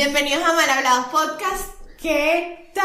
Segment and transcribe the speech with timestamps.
[0.00, 1.74] Bienvenidos a Mal Hablados Podcast.
[2.00, 2.84] ¿Qué tal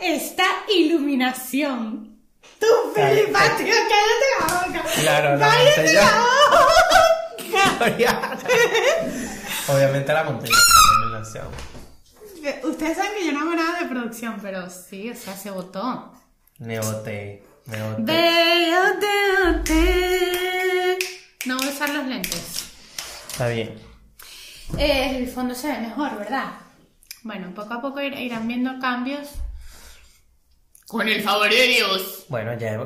[0.00, 2.20] esta iluminación?
[2.60, 4.84] Tú, Felipe, tío, cállate la boca.
[5.00, 6.24] Claro, la cállate la
[7.80, 8.38] boca.
[9.74, 10.48] Obviamente la monté
[11.00, 11.48] iluminación.
[12.62, 16.12] Ustedes saben que yo no hago nada de producción, pero sí, o sea, se votó.
[16.58, 17.76] Me boté, me.
[17.98, 18.94] Veo.
[21.44, 22.70] No voy a usar los lentes.
[23.32, 23.85] Está bien.
[24.78, 26.52] Eh, el fondo se ve mejor, ¿verdad?
[27.22, 29.28] Bueno, poco a poco ir- irán viendo cambios.
[30.86, 32.24] Con el favor de Dios.
[32.28, 32.78] Bueno, ya.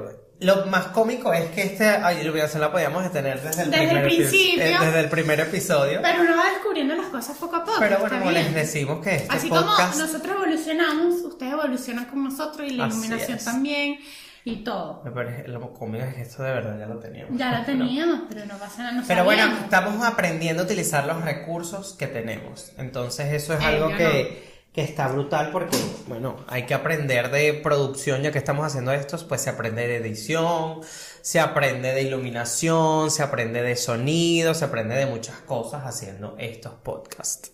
[0.43, 4.07] Lo más cómico es que esta iluminación la podíamos tener desde el, Desde el primer
[4.07, 4.63] epi- principio.
[4.65, 6.01] eh, desde el primer episodio.
[6.01, 7.77] Pero uno va descubriendo las cosas poco a poco.
[7.79, 9.93] Pero bueno, como les decimos que este Así podcast.
[9.93, 13.45] como nosotros evolucionamos, ustedes evolucionan con nosotros y la Así iluminación es.
[13.45, 13.99] también
[14.45, 15.03] y todo.
[15.47, 17.39] Lo cómico es que esto de verdad ya lo teníamos.
[17.39, 18.93] Ya lo teníamos, pero no pasa nada.
[18.93, 22.73] No Pero bueno, estamos aprendiendo a utilizar los recursos que tenemos.
[22.79, 27.55] Entonces eso es Eh, algo que, que está brutal porque, bueno, hay que aprender de
[27.55, 30.81] producción, ya que estamos haciendo estos, pues se aprende de edición,
[31.23, 36.75] se aprende de iluminación, se aprende de sonido, se aprende de muchas cosas haciendo estos
[36.75, 37.53] podcasts.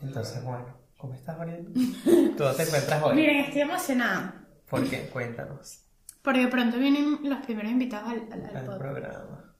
[0.00, 1.68] Entonces, bueno, ¿cómo estás, Mariana?
[2.36, 3.14] ¿Tú te encuentras hoy?
[3.14, 4.43] Miren, estoy emocionada.
[4.68, 5.08] ¿Por qué?
[5.12, 5.80] Cuéntanos.
[6.22, 9.54] Porque pronto vienen los primeros invitados al, programa.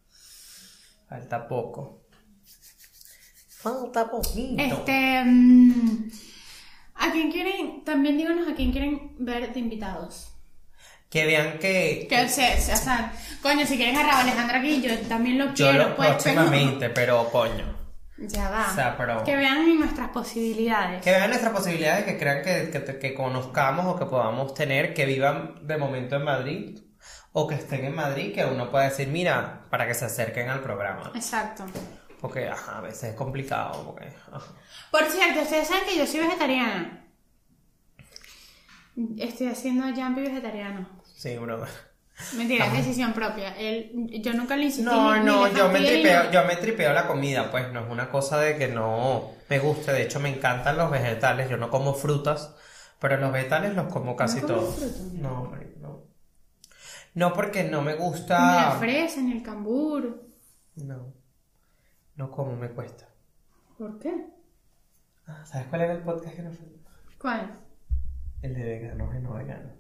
[1.09, 2.07] Falta poco.
[3.49, 4.63] Falta poquito.
[4.63, 5.23] Este.
[5.25, 6.11] mm,
[6.97, 7.85] ¿A quién quieren?
[7.85, 10.31] También díganos a quién quieren ver de invitados.
[11.11, 14.81] Que vean que Que se, se- o sea, coño, si quieren agarrar a Alejandra aquí,
[14.81, 17.74] yo también lo yo quiero, lo pues, próximamente, pero coño.
[18.17, 18.71] Ya va.
[18.71, 21.03] O sea, pero- Que vean nuestras posibilidades.
[21.03, 25.05] Que vean nuestras posibilidades, que crean que, que, que conozcamos o que podamos tener, que
[25.05, 26.79] vivan de momento en Madrid
[27.33, 30.61] o que estén en Madrid, que uno pueda decir, mira, para que se acerquen al
[30.61, 31.11] programa.
[31.17, 31.65] Exacto.
[32.21, 33.85] Porque ajá, a veces es complicado.
[33.85, 34.53] Porque, ajá.
[34.93, 37.05] Por cierto, ustedes saben que yo soy vegetariana.
[39.19, 40.89] Estoy haciendo jumpy vegetariano.
[41.17, 41.65] Sí, bro.
[42.37, 43.57] Mentira, es decisión propia.
[43.59, 43.91] Él,
[44.23, 44.85] yo nunca le insistí.
[44.85, 47.73] No, ni- ni no, le yo me, tripeo, ni- yo me tripeo la comida, pues
[47.73, 51.51] no es una cosa de que no me guste, de hecho me encantan los vegetales,
[51.51, 52.55] yo no como frutas,
[53.01, 55.13] pero los vegetales los como casi comes todos.
[55.15, 56.05] No, no.
[57.15, 58.77] No, porque no me Ni la gusta.
[58.79, 60.25] fresa, ni el cambur.
[60.77, 61.13] No,
[62.17, 63.09] no como, me cuesta.
[63.79, 64.27] ¿Por qué?
[65.27, 66.79] Ah, ¿Sabes cuál era el podcast que nos faltó?
[67.21, 67.59] ¿Cuál?
[68.43, 69.73] El de veganos y no veganos.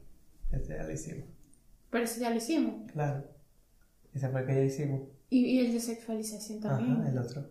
[0.52, 1.28] Ese ya lo hicimos.
[1.94, 2.90] Pero eso ya lo hicimos.
[2.90, 3.24] Claro.
[4.12, 5.02] Ese fue el que ya hicimos.
[5.30, 7.00] Y, y el de sexualización también.
[7.00, 7.48] Ajá, el otro.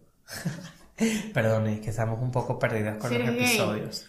[1.33, 4.05] Perdón, es que estamos un poco perdidas con los episodios.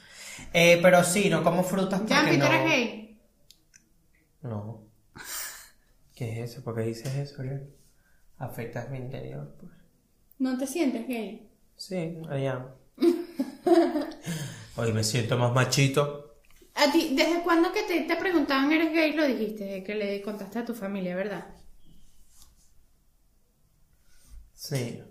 [0.53, 2.47] Eh, pero sí, no como frutas porque Jumpy, ¿tú no...
[2.47, 3.21] eres gay?
[4.43, 4.83] No.
[6.17, 6.65] ¿Qué es eso?
[6.65, 7.73] ¿Por qué dices eso, Ariel?
[8.39, 9.71] Afectas mi interior, pues.
[10.41, 11.49] ¿No te sientes gay?
[11.77, 12.75] Sí, allá.
[14.77, 16.34] Hoy me siento más machito.
[16.75, 19.83] ¿A ti, desde cuándo que te, te preguntaban eres gay lo dijiste?
[19.83, 21.47] Que le contaste a tu familia, ¿verdad?
[24.53, 25.03] Sí.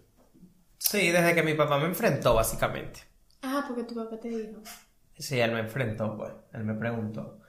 [0.80, 3.02] Sí, desde que mi papá me enfrentó, básicamente.
[3.44, 4.62] Ah, porque tu papá te dijo.
[5.18, 6.34] Sí, él me enfrentó, pues.
[6.54, 7.40] Él me preguntó.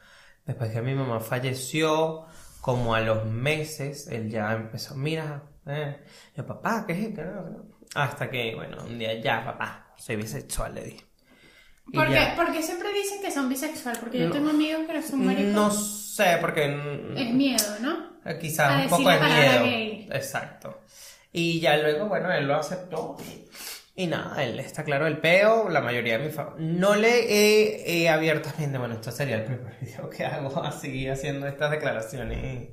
[0.45, 2.27] Después que mi mamá falleció,
[2.61, 6.03] como a los meses, él ya empezó, mira, eh.
[6.37, 7.25] Yo, papá, ¿qué es esto?
[7.25, 7.65] No, no".
[7.95, 11.05] Hasta que, bueno, un día ya, papá, soy bisexual, le dije.
[11.93, 12.34] Y ¿Por qué, ya.
[12.37, 13.99] por qué siempre dicen que son bisexual?
[14.00, 14.33] Porque yo No.
[14.33, 15.53] tengo amigos que son maricón.
[15.53, 16.65] No sé, porque
[17.17, 17.93] Es miedo, ¿no?
[18.25, 19.65] eh, a quizás un poco de miedo.
[19.65, 20.09] gay.
[20.12, 20.81] Exacto.
[21.33, 23.17] Y ya luego, bueno, él lo aceptó.
[23.97, 26.78] Y nada, él está claro el peo, la mayoría de mi familia.
[26.81, 31.47] No le he, he abiertamente, bueno, esto sería el primer video que hago así, haciendo
[31.47, 32.71] estas declaraciones.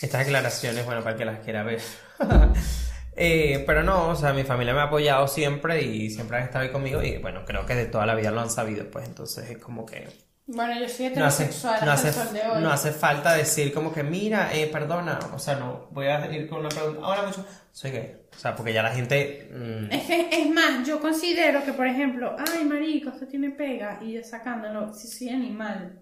[0.00, 1.80] Estas declaraciones, bueno, para el que las quiera ver.
[3.22, 6.64] Eh, pero no, o sea, mi familia me ha apoyado siempre y siempre han estado
[6.64, 9.50] ahí conmigo y bueno, creo que de toda la vida lo han sabido, pues entonces
[9.50, 10.08] es como que
[10.46, 12.62] Bueno, yo soy no hace, heterosexual no, hace, sol de hoy.
[12.62, 16.48] no hace falta decir como que mira, eh, perdona, o sea, no, voy a ir
[16.48, 20.02] con una pregunta, ahora mucho, soy gay, o sea, porque ya la gente, mm, Es
[20.06, 24.24] que, es más, yo considero que, por ejemplo, ay, marico, esto tiene pega, y yo
[24.24, 26.00] sacándolo, si soy animal.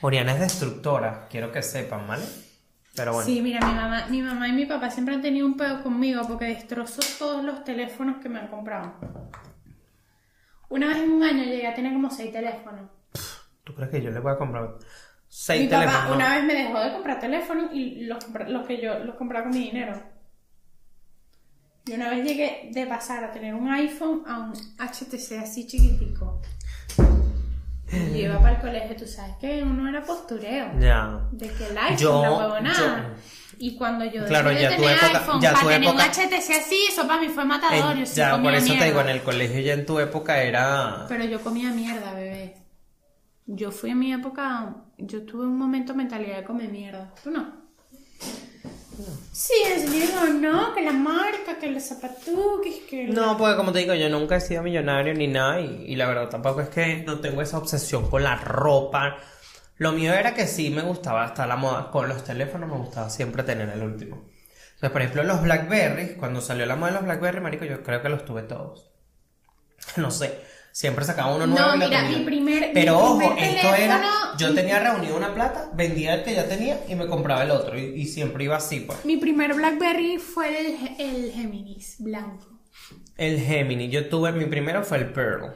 [0.00, 2.24] Oriana es destructora, quiero que sepan, ¿vale?
[2.94, 5.56] Pero bueno, Sí, mira, mi mamá, mi mamá y mi papá siempre han tenido un
[5.56, 8.94] pedo conmigo porque destrozo todos los teléfonos que me han comprado.
[10.68, 12.90] Una vez en un año llegué a tener como seis teléfonos.
[13.64, 14.78] ¿tú crees que yo le voy a comprar
[15.28, 18.98] seis mi papá una vez me dejó de comprar teléfonos y los, los que yo
[19.00, 20.00] los compraba con mi dinero.
[21.86, 26.40] Y una vez llegué de pasar a tener un iPhone a un HTC así chiquitico.
[27.92, 30.70] Yo iba para el colegio, tú sabes que uno era postureo.
[30.78, 31.20] Ya.
[31.32, 32.76] De que el iPhone, Yo- la huevonada.
[33.16, 36.10] yo- Y cuando yo Claro, ya tu tener época- iPhone, ya para tener época- un
[36.10, 37.94] HTC así, eso para mí fue matador.
[37.96, 39.98] Eh, yo sí ya, comía por eso te digo, en el colegio ya en tu
[39.98, 41.04] época era...
[41.08, 42.56] Pero yo comía mierda, bebé.
[43.46, 47.12] Yo fui en mi época, yo tuve un momento mentalidad de comer mierda.
[47.22, 47.52] ¿Tú no?
[49.32, 53.06] Sí, es digo, no, que la marca, que los zapatuques, que...
[53.08, 56.28] No, porque como te digo, yo nunca he sido millonario ni nada y, la verdad
[56.28, 59.16] tampoco es que no tengo esa obsesión con la ropa.
[59.78, 61.90] Lo mío era que sí me gustaba hasta la moda.
[61.90, 64.28] Con los teléfonos me gustaba siempre tener el último.
[64.74, 68.02] Entonces, por ejemplo, los Blackberry, cuando salió la moda de los Blackberry, marico, yo creo
[68.02, 68.90] que los tuve todos.
[69.96, 70.38] No sé,
[70.72, 74.02] siempre sacaba uno No, nuevo y lo mira, mi primer- Pero mi ojo, esto era,
[74.38, 77.78] yo tenía reunido una plata, vendía el que ya tenía y me compraba el otro
[77.78, 79.04] y, y siempre iba así, pues.
[79.04, 82.46] Mi primer Blackberry fue el, el Géminis blanco.
[83.16, 85.52] El Gemini, yo tuve, mi primero fue el Pearl.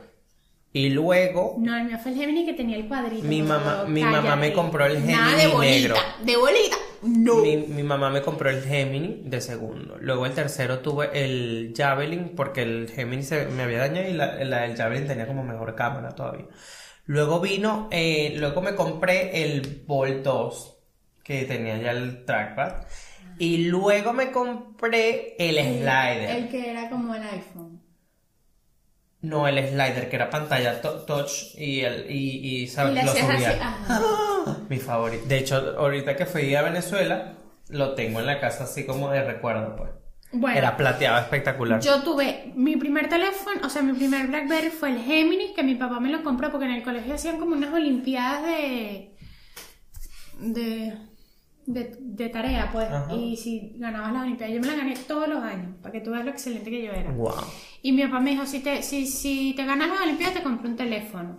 [0.72, 3.25] Y luego No, el mío fue el Gemini que tenía el cuadrito.
[3.26, 5.94] Mi mamá- mi mamá me compró el Nada de Gemini bolita, negro.
[6.25, 7.37] De bolita, no.
[7.37, 9.97] Mi, mi mamá me compró el Gemini de segundo.
[10.01, 14.43] Luego el tercero tuve el Javelin porque el Gemini se me había dañado y la,
[14.45, 16.47] la del Javelin tenía como mejor cámara todavía.
[17.06, 20.71] Luego vino, eh, luego me compré el Bolt 2
[21.23, 22.87] que tenía ya el trackpad.
[23.39, 26.31] Y luego me compré el slider.
[26.31, 27.83] El que era como el iPhone.
[29.23, 32.93] No, el slider que era pantalla to- touch y el y, y, ¿sabes?
[32.93, 34.54] Y lo hacías así, subía.
[34.69, 35.25] Mi favorito.
[35.26, 37.34] De hecho, ahorita que fui a Venezuela,
[37.69, 39.90] lo tengo en la casa así como de recuerdo, pues.
[40.37, 41.81] Bueno, Era plateado espectacular.
[41.81, 45.76] yo tuve mi primer teléfono, o sea, mi primer Blackberry fue el Géminis, que mi
[45.76, 49.14] papá me lo compró porque en el colegio hacían como unas olimpiadas de.
[50.40, 50.99] de.
[51.67, 52.90] de, de tarea, pues.
[52.90, 53.14] Ajá.
[53.14, 56.10] Y si ganabas las olimpiadas, yo me la gané todos los años, para que tú
[56.10, 57.12] veas lo excelente que yo era.
[57.12, 57.34] Wow.
[57.82, 60.69] Y mi papá me dijo, si te, si, si te ganas las olimpiadas, te compro
[60.69, 61.38] un teléfono.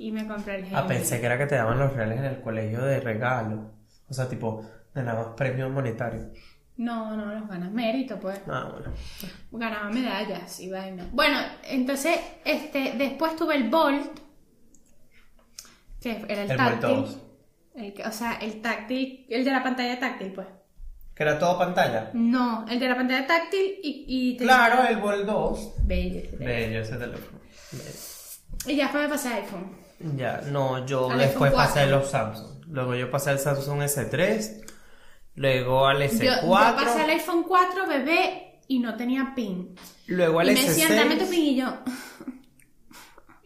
[0.00, 0.82] Y me compré el Géminis.
[0.82, 3.70] Ah, pensé que era que te daban los reales en el colegio de regalo.
[4.08, 4.64] O sea, tipo,
[4.94, 6.30] de nada más premio monetario.
[6.78, 8.40] No, no, los ganas mérito, pues.
[8.48, 8.94] Ah, bueno.
[9.50, 11.06] Ganaba medallas y vaina.
[11.12, 14.20] Bueno, entonces, este, después tuve el Bolt,
[16.00, 16.96] que era el, El Bolt táctil.
[16.96, 17.18] 2.
[17.74, 20.46] El o sea, el táctil, el de la pantalla táctil, pues.
[21.14, 22.08] Que era todo pantalla.
[22.14, 24.06] No, el de la pantalla táctil y...
[24.08, 25.74] y Claro, el Bol 2.
[25.82, 26.22] Bello.
[26.38, 27.38] Bello ese teléfono.
[27.72, 28.19] Bello.
[28.66, 29.76] Y ya después me pasé a iPhone.
[30.16, 31.90] Ya, no, yo Al después pasé 4.
[31.98, 32.64] los Samsung.
[32.68, 34.64] Luego yo pasé al Samsung S3.
[35.34, 36.42] Luego al Yo, S4.
[36.42, 39.74] yo pasé al iPhone 4, bebé, y no tenía pin.
[40.06, 41.30] Luego al y me decían, dame tu S6.
[41.30, 41.74] pin y yo,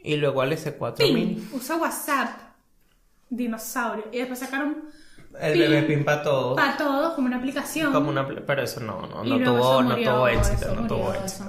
[0.02, 1.48] Y luego al S4 pin, mini.
[1.52, 2.30] usa WhatsApp,
[3.30, 4.04] dinosaurio.
[4.12, 4.84] Y después sacaron
[5.40, 5.60] El Pin.
[5.62, 6.54] bebé pin para todo.
[6.56, 7.92] para todos como una aplicación.
[7.92, 11.44] Como una, pero eso no, no, no tuvo, no tuvo éxito, no murió, tuvo éxito.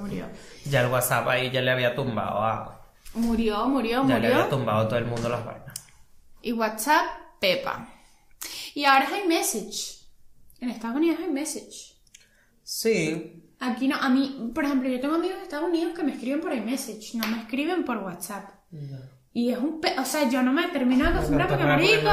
[0.66, 2.75] Ya el WhatsApp ahí ya le había tumbado a,
[3.16, 4.58] Murió, murió, ya le había murió.
[4.58, 5.74] tumbado todo el mundo las vainas.
[6.42, 7.06] Y WhatsApp,
[7.40, 7.90] Pepa.
[8.74, 10.06] Y ahora es iMessage.
[10.60, 11.96] En Estados Unidos hay iMessage.
[12.64, 16.12] Sí, Aquí no, a mí, por ejemplo, yo tengo amigos de Estados Unidos que me
[16.14, 18.50] escriben por iMessage, no me escriben por WhatsApp.
[19.38, 19.94] Y es un pe...
[20.00, 22.10] O sea, yo no me termino de acostumbrar porque, marico,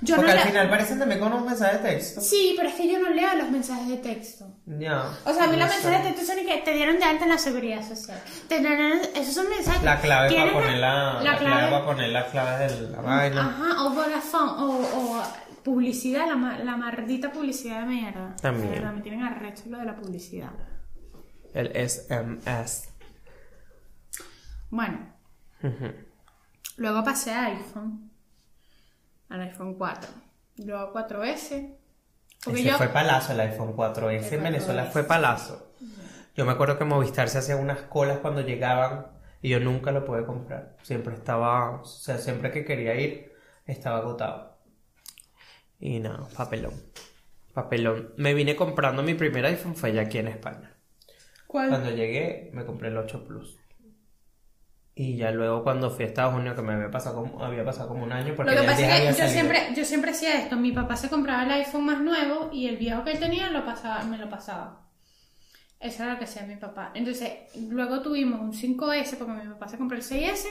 [0.00, 2.22] yo Porque no al final parecen también con unos mensajes de texto.
[2.22, 4.46] Sí, pero es que yo no leo los mensajes de texto.
[4.64, 5.04] Ya.
[5.26, 5.82] O sea, a mí no los sé.
[5.82, 8.18] mensajes de texto son que te dieron de alta en la seguridad social.
[8.48, 9.82] Te dieron- esos son mensajes.
[9.82, 13.40] La clave para poner la, la clave para poner la clave de la vaina.
[13.42, 15.22] Ajá, o Vodafone, o, o
[15.62, 18.36] publicidad, la, la maldita publicidad de mierda.
[18.40, 18.70] También.
[18.70, 20.50] De verdad, me tienen arrecho lo de la publicidad.
[21.52, 22.88] El SMS.
[24.70, 25.12] Bueno,
[26.76, 28.10] luego pasé a iPhone,
[29.28, 30.10] al iPhone 4,
[30.64, 31.76] luego 4S.
[32.44, 34.92] Porque Ese yo, fue palazo el iPhone 4S en El Venezuela 4S.
[34.92, 35.72] fue palazo.
[36.36, 39.06] Yo me acuerdo que Movistar se hacía unas colas cuando llegaban
[39.40, 40.76] y yo nunca lo pude comprar.
[40.82, 43.32] Siempre estaba, o sea, siempre que quería ir
[43.66, 44.58] estaba agotado.
[45.78, 46.74] Y nada, papelón.
[47.52, 48.12] Papelón.
[48.16, 50.74] Me vine comprando mi primer iPhone fue ya aquí en España.
[51.46, 51.68] ¿cuál?
[51.68, 53.58] Cuando llegué me compré el 8 Plus.
[54.96, 57.88] Y ya luego cuando fui a Estados Unidos, que me había pasado como, había pasado
[57.88, 60.10] como un año, porque Lo que ya pasa 10 es que yo siempre, yo siempre
[60.12, 60.56] hacía esto.
[60.56, 63.64] Mi papá se compraba el iPhone más nuevo y el viejo que él tenía lo
[63.64, 64.82] pasaba, me lo pasaba.
[65.80, 66.92] Eso era lo que hacía mi papá.
[66.94, 67.32] Entonces,
[67.68, 70.46] luego tuvimos un 5S porque mi papá se compró el 6S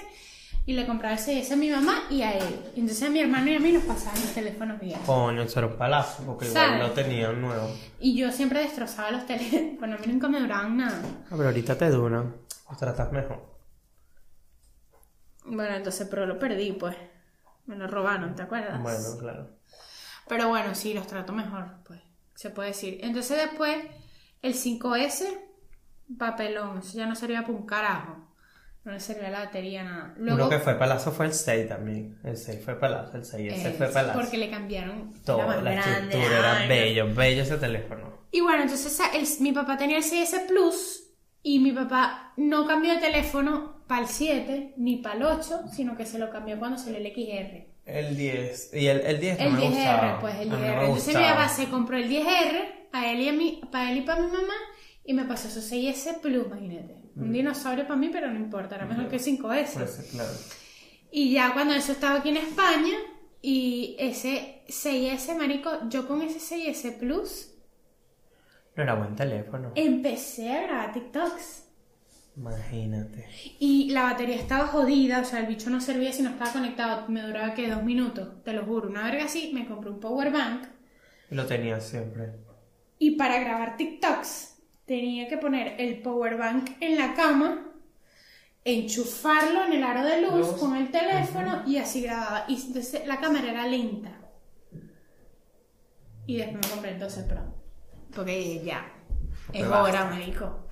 [0.66, 2.44] y le compraba el 6S a mi mamá y a él.
[2.76, 5.06] Y entonces a mi hermano y a mí nos pasaban los teléfonos viejos.
[5.06, 6.80] Coño, eso era un palazo, porque igual ¿Sabes?
[6.82, 7.70] no tenía un nuevo.
[8.00, 10.00] Y yo siempre destrozaba los teléfonos.
[10.04, 11.02] A mí nunca me duraban nada.
[11.26, 12.36] Ah, pero ahorita te duran.
[12.70, 13.53] Los tratas mejor.
[15.46, 16.96] Bueno, entonces, pero lo perdí, pues.
[17.66, 18.82] Me lo robaron, ¿te acuerdas?
[18.82, 19.50] Bueno, claro.
[20.28, 22.00] Pero bueno, sí, los trato mejor, pues,
[22.36, 23.00] se puede decir.
[23.02, 23.78] Entonces después,
[24.42, 25.26] el 5S,
[26.18, 28.18] papelón, eso ya no servía para un carajo.
[28.84, 30.14] No le servía la batería, nada.
[30.18, 32.20] Uno Luego, que fue palazo fue el 6 también.
[32.24, 34.20] El 6 fue palazo, el 6 ese fue palazo.
[34.20, 38.24] porque le cambiaron Todo, la grande, estructura era bello, bello ese teléfono.
[38.32, 41.04] Y bueno, entonces el- mi papá tenía el 6S Plus
[41.44, 45.96] y mi papá no cambió de teléfono para el 7 ni para el 8, sino
[45.96, 47.68] que se lo cambió cuando salió el XR.
[47.86, 48.74] El 10.
[48.74, 50.20] Y el, el 10 no El me 10R, gustaba.
[50.20, 50.82] pues el A mí no 10R.
[50.86, 54.02] Entonces mi papá se compró el 10R a él y a mí, para él y
[54.02, 54.54] para mi mamá
[55.06, 56.96] y me pasó esos 6S Plus, imagínate.
[57.16, 59.74] Un dinosaurio para mí, pero no importa, era mejor que el 5S.
[59.74, 60.32] Pues, claro.
[61.12, 62.96] Y ya cuando eso estaba aquí en España
[63.44, 67.52] y ese 6S, marico, yo con ese 6S Plus
[68.76, 69.72] No era buen teléfono.
[69.76, 71.63] empecé a grabar TikToks.
[72.36, 73.28] Imagínate.
[73.60, 77.08] Y la batería estaba jodida, o sea, el bicho no servía si no estaba conectado.
[77.08, 78.90] Me duraba que dos minutos, te lo juro.
[78.90, 80.64] Una verga así, me compré un power bank.
[81.30, 82.34] Y lo tenía siempre.
[82.98, 87.72] Y para grabar TikToks tenía que poner el power bank en la cama,
[88.66, 90.60] enchufarlo en el aro de luz Luz.
[90.60, 92.46] con el teléfono y así grababa.
[92.48, 94.12] Y entonces la cámara era lenta.
[96.26, 97.42] Y después me compré el 12 Pro.
[98.16, 98.92] Porque ya,
[99.46, 99.84] Porque es basta.
[99.84, 100.63] hora, marico.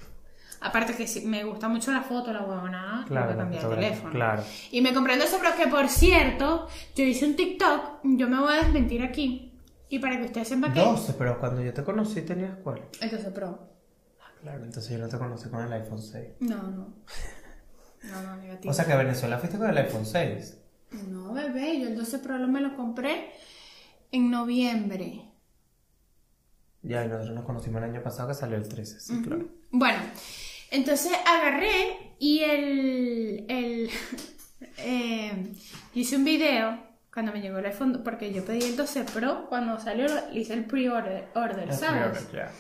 [0.62, 4.12] Aparte que me gusta mucho la foto, la huevona, Claro, a la cambiar el teléfono.
[4.12, 4.44] claro.
[4.72, 8.40] Y me compré el 12 Pro, que por cierto, yo hice un TikTok, yo me
[8.40, 9.60] voy a desmentir aquí.
[9.90, 10.80] Y para que ustedes sepan que...
[10.80, 12.82] 12, pero cuando yo te conocí tenías cuál.
[13.02, 13.68] El 12 Pro.
[14.42, 16.28] Claro, entonces yo no te conocí con el iPhone 6.
[16.42, 16.94] No, no.
[18.04, 18.72] No, no, negativo.
[18.72, 20.58] O sea que a Venezuela fuiste con el iPhone 6.
[21.10, 23.32] no, bebé, yo el 12 Pro lo- me lo compré
[24.12, 25.26] en noviembre.
[26.84, 29.46] Ya, y nosotros nos conocimos el año pasado que salió el 13, sí, claro.
[29.70, 30.00] Bueno,
[30.72, 33.46] entonces agarré y el.
[33.48, 33.90] el
[34.78, 35.54] eh,
[35.94, 39.78] hice un video cuando me llegó el iPhone, porque yo pedí el 12 Pro, cuando
[39.80, 42.32] salió hice el pre-order, order, ¿sabes?
[42.32, 42.52] Ya.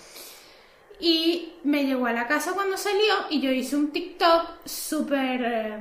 [0.99, 5.79] Y me llegó a la casa cuando salió y yo hice un TikTok súper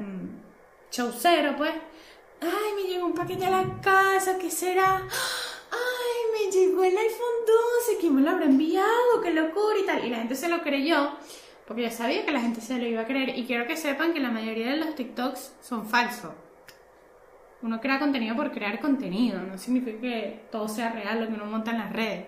[0.90, 1.72] showcero, pues.
[2.40, 4.96] Ay, me llegó un paquete a la casa, ¿qué será?
[5.70, 7.44] Ay, me llegó el iPhone
[7.87, 9.20] 12, ¿quién me lo habrá enviado?
[9.22, 10.04] ¡Qué locura y tal!
[10.06, 11.16] Y la gente se lo creyó,
[11.70, 13.38] porque yo sabía que la gente se lo iba a creer.
[13.38, 16.32] Y quiero que sepan que la mayoría de los TikToks son falsos.
[17.62, 21.46] Uno crea contenido por crear contenido, no significa que todo sea real lo que uno
[21.46, 22.26] monta en las redes.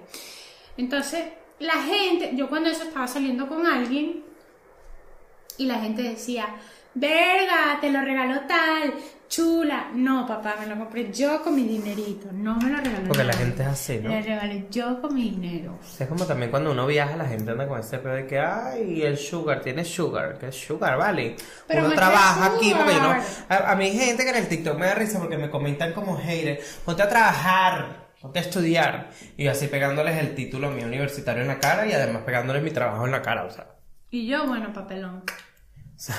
[0.76, 1.24] Entonces,
[1.58, 4.22] la gente, yo cuando eso estaba saliendo con alguien
[5.58, 6.46] y la gente decía,
[6.94, 8.94] verga, te lo regaló tal,
[9.28, 9.90] chula.
[9.94, 13.32] No, papá, me lo compré yo con mi dinerito, no me lo regaló Porque la
[13.32, 14.10] gente es así, ¿no?
[14.10, 15.78] Me lo regalé yo con mi dinero.
[15.98, 19.02] Es como también cuando uno viaja, la gente anda con ese pedo de que, ay,
[19.02, 21.36] el sugar, tiene sugar, que es sugar, vale.
[21.66, 23.16] Pero uno trabaja aquí porque yo no.
[23.48, 25.92] A, a mí hay gente que en el TikTok me da risa porque me comentan
[25.92, 29.10] como hater, ponte a trabajar, ponte a estudiar.
[29.38, 33.06] Y así pegándoles el título mío universitario en la cara y además pegándoles mi trabajo
[33.06, 33.66] en la cara, o sea.
[34.10, 35.22] Y yo, bueno, papelón.
[35.26, 36.16] o sea,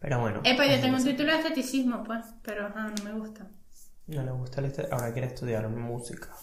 [0.00, 0.40] pero bueno.
[0.44, 3.46] Eh, pues yo tengo un título de esteticismo, pues, pero ajá, no me gusta.
[4.08, 6.34] No le gusta el este, ahora quiere estudiar música.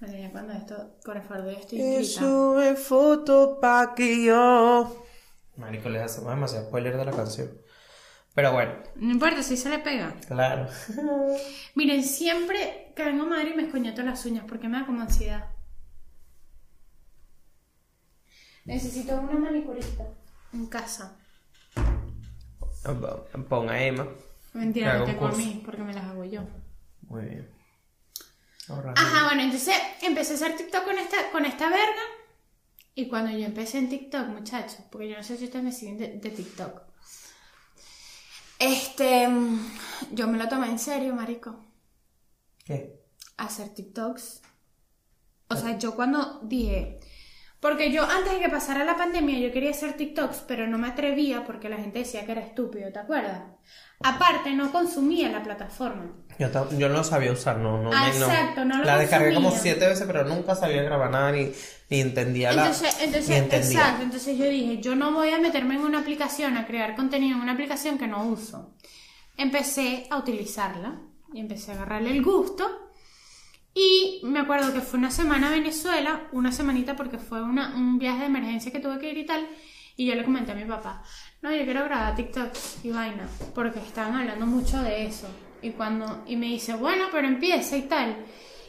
[0.00, 5.04] Bueno, ya cuando esto, por el favor, yo estoy Y sube foto pa' que yo.
[5.56, 7.50] Marico, les hacemos demasiado spoiler de la canción.
[8.34, 10.14] Pero bueno, No importa si se le pega.
[10.28, 10.68] claro.
[11.74, 15.46] Miren, siempre que vengo a Madrid me escoñeto las uñas porque me da como ansiedad.
[18.64, 20.04] Necesito una manicurista
[20.52, 21.16] en casa.
[23.48, 24.06] Pon a Emma.
[24.54, 25.44] Mentira, no un tengo a curso.
[25.46, 26.42] mí porque me las hago yo.
[27.08, 27.48] Muy bien.
[28.68, 28.94] Ahorra.
[28.96, 32.02] Ajá, bueno, entonces empecé a hacer TikTok con esta, con esta verga.
[32.94, 35.98] Y cuando yo empecé en TikTok, muchachos, porque yo no sé si ustedes me siguen
[35.98, 36.82] de, de TikTok.
[38.58, 39.28] Este,
[40.12, 41.64] yo me lo tomé en serio, marico.
[42.64, 42.98] ¿Qué?
[43.36, 44.42] hacer TikToks.
[45.48, 46.98] O sea, yo cuando dije,
[47.60, 50.88] porque yo antes de que pasara la pandemia yo quería hacer TikToks, pero no me
[50.88, 53.42] atrevía porque la gente decía que era estúpido, ¿te acuerdas?
[54.00, 56.12] Aparte, no consumía la plataforma.
[56.38, 56.48] Yo,
[56.78, 59.72] yo no sabía usar, no, no, Ah, me- exacto, no lo La descargué como consumía.
[59.74, 61.50] siete veces, pero nunca sabía grabar nada ni,
[61.90, 62.62] ni entendía la.
[62.66, 63.78] Entonces, entonces, entendía.
[63.80, 67.36] exacto, entonces yo dije, yo no voy a meterme en una aplicación a crear contenido
[67.36, 68.76] en una aplicación que no uso.
[69.36, 71.00] Empecé a utilizarla
[71.32, 72.87] y empecé a agarrarle el gusto.
[73.74, 77.98] Y me acuerdo que fue una semana a Venezuela, una semanita porque fue una- un
[77.98, 79.46] viaje de emergencia que tuve que ir y tal.
[79.96, 81.02] Y yo le comenté a mi papá,
[81.42, 82.50] no, yo quiero grabar TikTok
[82.84, 85.28] y vaina, porque estaban hablando mucho de eso.
[85.60, 88.16] Y cuando y me dice, bueno, pero empieza y tal.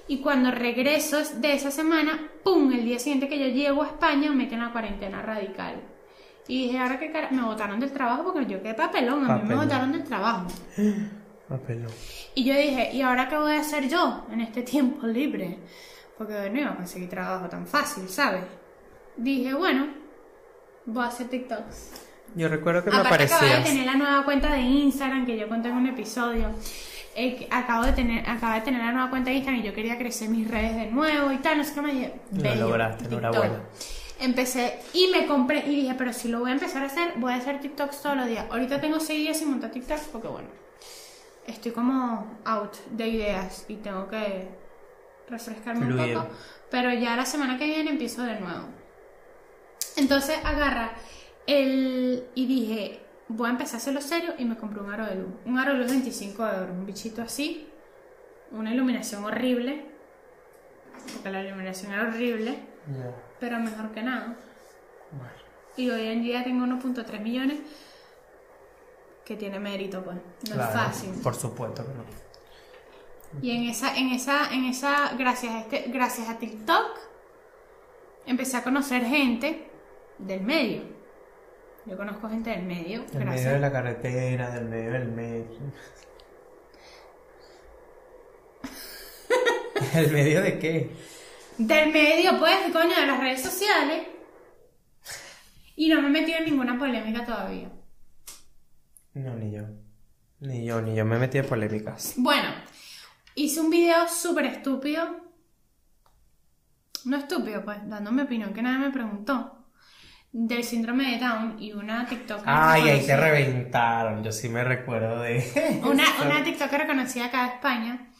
[0.07, 2.71] Y cuando regreso de esa semana, ¡pum!
[2.73, 5.75] El día siguiente que yo llego a España, me meten la cuarentena radical.
[6.47, 9.41] Y dije, ahora qué cara, me botaron del trabajo porque yo quedé papelón, a mí
[9.43, 10.47] me botaron del trabajo.
[11.49, 11.91] Papelón.
[12.35, 15.57] Y yo dije, ¿y ahora qué voy a hacer yo en este tiempo libre?
[16.17, 18.43] Porque no iba a conseguir trabajo tan fácil, ¿sabes?
[19.17, 19.87] Dije, bueno,
[20.85, 21.91] voy a hacer TikToks.
[22.35, 23.73] Yo recuerdo que me Aparte acababa de aparecías.
[23.73, 26.49] tener la nueva cuenta de Instagram que yo conté en un episodio.
[27.15, 29.97] Eh, acabo de tener, acabo de tener la nueva cuenta de Instagram y yo quería
[29.97, 32.13] crecer mis redes de nuevo y tal, no sé qué me
[32.55, 33.61] Lo lograste, enhorabuena.
[34.19, 37.33] Empecé y me compré y dije, pero si lo voy a empezar a hacer, voy
[37.33, 38.45] a hacer TikToks todos los días.
[38.51, 40.47] Ahorita tengo seis días sin montar TikToks porque bueno,
[41.49, 44.47] estoy como out de ideas y tengo que
[45.27, 46.17] refrescarme Fluir.
[46.17, 46.35] un poco.
[46.69, 48.67] Pero ya la semana que viene empiezo de nuevo.
[49.95, 50.91] Entonces agarra
[51.47, 55.15] el y dije, voy a empezar a hacerlo serio y me compré un aro de
[55.15, 55.31] luz.
[55.45, 57.67] Un aro de luz 25 euros, un bichito así,
[58.51, 59.85] una iluminación horrible,
[61.13, 62.59] porque la iluminación era horrible,
[63.39, 64.35] pero mejor que nada.
[65.11, 65.33] bueno.
[65.77, 67.59] Y hoy en día tengo 1.3 millones
[69.29, 70.17] que tiene mérito, pues.
[70.49, 71.11] No Claro, es fácil.
[71.21, 72.03] Por supuesto que no.
[73.43, 76.97] Y en esa, en esa, en esa, gracias a este, gracias a TikTok,
[78.25, 79.69] empecé a conocer gente
[80.17, 80.81] del medio.
[81.85, 83.35] Yo conozco gente del medio, En gracias.
[83.35, 85.59] medio de la carretera, del medio del metro.
[89.93, 90.89] ¿El medio de qué?
[91.59, 94.07] Del medio, pues, coño, de las redes sociales.
[95.75, 97.69] Y no me he metido en ninguna polémica todavía.
[99.19, 99.63] No, ni yo.
[100.39, 102.13] Ni yo, ni yo me metí en polémicas.
[102.17, 102.49] Bueno,
[103.35, 105.03] hice un video súper estúpido.
[107.05, 109.55] No estúpido, pues, dando mi opinión, que nadie me preguntó.
[110.31, 112.43] Del síndrome de Down y una TikToker.
[112.45, 114.23] Ay, ahí te reconocida- reventaron.
[114.23, 115.81] Yo sí me recuerdo de.
[115.83, 118.11] Una, una TikToker reconocida acá de España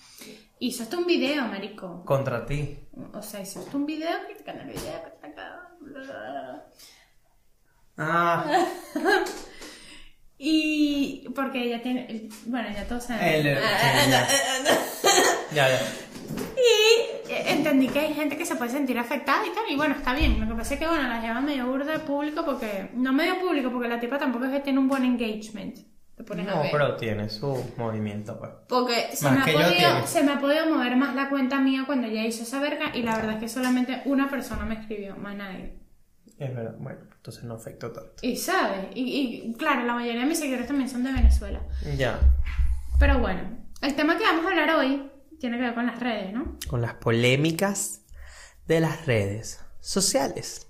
[0.57, 2.03] hizo hasta un video, marico.
[2.05, 2.79] Contra ti.
[3.13, 5.01] O sea, hizo hasta un video criticando el video.
[7.97, 8.65] Ah,
[10.41, 12.29] Y porque ella tiene.
[12.45, 13.27] Bueno, ya todos saben.
[13.27, 13.57] el.
[13.57, 14.27] sí, ya.
[15.53, 15.79] ya, ya.
[16.55, 19.95] Y eh, entendí que hay gente que se puede sentir afectada y tal, y bueno,
[19.95, 20.39] está bien.
[20.39, 22.89] Lo que pasa es que, bueno, la lleva medio burda de público porque.
[22.93, 25.77] No medio público, porque la tipa tampoco es que tiene un buen engagement.
[26.15, 26.71] Te pones a No, ver.
[26.71, 28.51] pero tiene su movimiento, pues.
[28.67, 31.29] Porque se Más me, ha que yo podido, se me ha podido mover más la
[31.29, 34.63] cuenta mía cuando ella hizo esa verga, y la verdad es que solamente una persona
[34.65, 35.73] me escribió, más nadie.
[36.39, 36.75] Es verdad.
[36.79, 38.13] Bueno, entonces no afectó tanto.
[38.21, 41.61] Y sabes, y, y claro, la mayoría de mis seguidores también son de Venezuela.
[41.97, 42.19] Ya.
[42.97, 43.41] Pero bueno,
[43.81, 46.57] el tema que vamos a hablar hoy tiene que ver con las redes, ¿no?
[46.67, 48.01] Con las polémicas
[48.67, 50.67] de las redes sociales.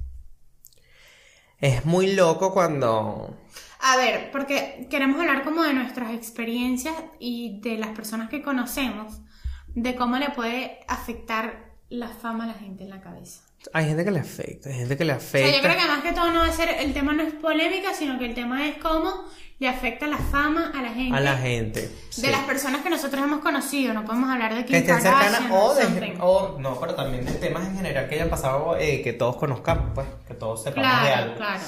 [1.59, 3.37] Es muy loco cuando.
[3.81, 9.21] A ver, porque queremos hablar como de nuestras experiencias y de las personas que conocemos,
[9.67, 13.48] de cómo le puede afectar la fama a la gente en la cabeza.
[13.73, 15.57] Hay gente que le afecta, hay gente que le O sea, afecta.
[15.57, 17.93] yo creo que más que todo no va a ser, el tema no es polémica,
[17.93, 19.25] sino que el tema es cómo
[19.59, 21.15] le afecta la fama a la gente.
[21.17, 21.81] A la gente.
[21.81, 22.21] De sí.
[22.27, 25.75] las personas que nosotros hemos conocido, no podemos hablar de que Kim estén cercanas o,
[25.75, 29.35] de- o no, pero también de temas en general que hayan pasado eh, que todos
[29.35, 31.35] conozcamos, pues, que todos sepamos de Claro, algo.
[31.35, 31.61] claro.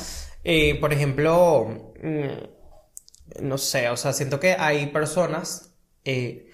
[0.45, 5.73] Eh, por ejemplo, mm, no sé, o sea, siento que hay personas,
[6.05, 6.49] eh,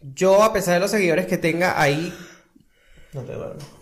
[0.00, 2.16] yo a pesar de los seguidores que tenga ahí,
[3.12, 3.77] no te duermo.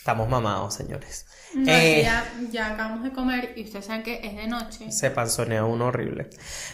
[0.00, 1.26] Estamos mamados, señores.
[1.54, 2.08] No, Eh,
[2.50, 4.90] ya acabamos de comer y ustedes saben que es de noche.
[4.90, 6.30] se panzonea uno horrible.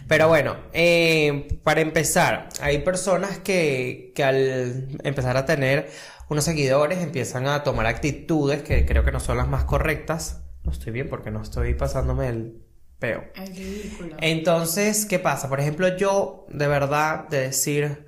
[0.06, 5.90] Pero bueno, eh, para empezar, hay personas que, que al empezar a tener
[6.28, 10.42] unos seguidores empiezan a tomar actitudes que creo que no son las más correctas.
[10.62, 12.62] No estoy bien porque no estoy pasándome el
[13.00, 13.24] peo.
[13.34, 14.16] Es ridículo.
[14.20, 15.48] Entonces, ¿qué pasa?
[15.48, 18.05] Por ejemplo, yo de verdad de decir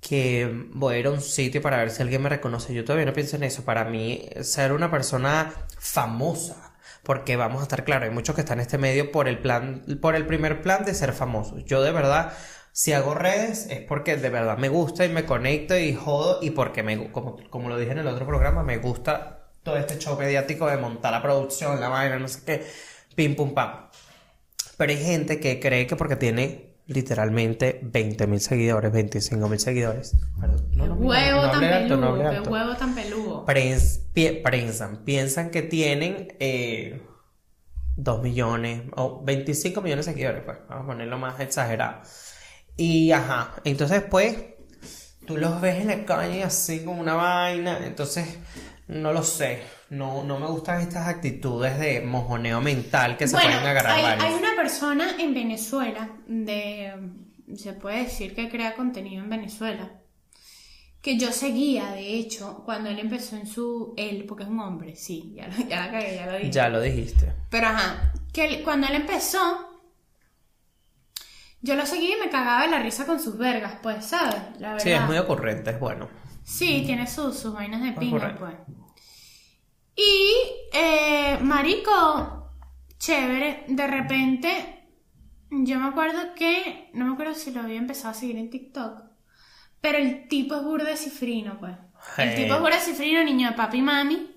[0.00, 3.06] que voy a ir a un sitio para ver si alguien me reconoce, yo todavía
[3.06, 3.64] no pienso en eso.
[3.64, 8.58] Para mí, ser una persona famosa, porque vamos a estar claros, hay muchos que están
[8.58, 11.64] en este medio por el plan, por el primer plan de ser famosos.
[11.64, 12.32] Yo de verdad,
[12.72, 16.50] si hago redes es porque de verdad me gusta y me conecto y jodo y
[16.50, 20.18] porque me, como, como lo dije en el otro programa, me gusta todo este show
[20.18, 22.66] mediático de montar la producción, la vaina, no sé qué,
[23.14, 23.88] pim pum pam.
[24.76, 30.16] Pero hay gente que cree que porque tiene literalmente 20.000 seguidores, 25.000 seguidores.
[30.40, 32.50] Perdón, no, qué no, no, huevo no tan alto, peludo, alto.
[32.50, 33.46] huevo tan peludo.
[33.46, 37.02] Prens- pie- prensan, piensan que tienen eh,
[37.96, 42.00] 2 millones o 25 millones de seguidores, pues vamos a ponerlo más exagerado.
[42.76, 44.36] Y ajá, entonces pues
[45.26, 48.26] tú los ves en la calle así como una vaina, entonces
[48.88, 53.50] no lo sé, no, no me gustan estas actitudes de mojoneo mental que se bueno,
[53.50, 54.24] pueden agarrar hay, varios.
[54.24, 56.92] hay una persona en Venezuela de
[57.54, 59.90] se puede decir que crea contenido en Venezuela
[61.00, 64.96] que yo seguía de hecho cuando él empezó en su él porque es un hombre
[64.96, 67.32] sí ya, lo- ya la cagué ya lo dije Ya lo dijiste.
[67.50, 69.38] pero ajá que él- cuando él empezó
[71.60, 74.70] yo lo seguí y me cagaba de la risa con sus vergas pues sabes la
[74.74, 76.08] verdad Sí, es muy ocurrente, es bueno.
[76.48, 78.54] Sí, tiene sus, sus vainas de pinga, pues.
[79.94, 80.32] Y,
[80.72, 82.54] eh, marico,
[82.98, 84.88] chévere, de repente,
[85.50, 89.02] yo me acuerdo que, no me acuerdo si lo había empezado a seguir en TikTok,
[89.82, 91.76] pero el tipo es burda de cifrino, pues.
[92.16, 94.27] El tipo es burda de cifrino, niño de papi y mami,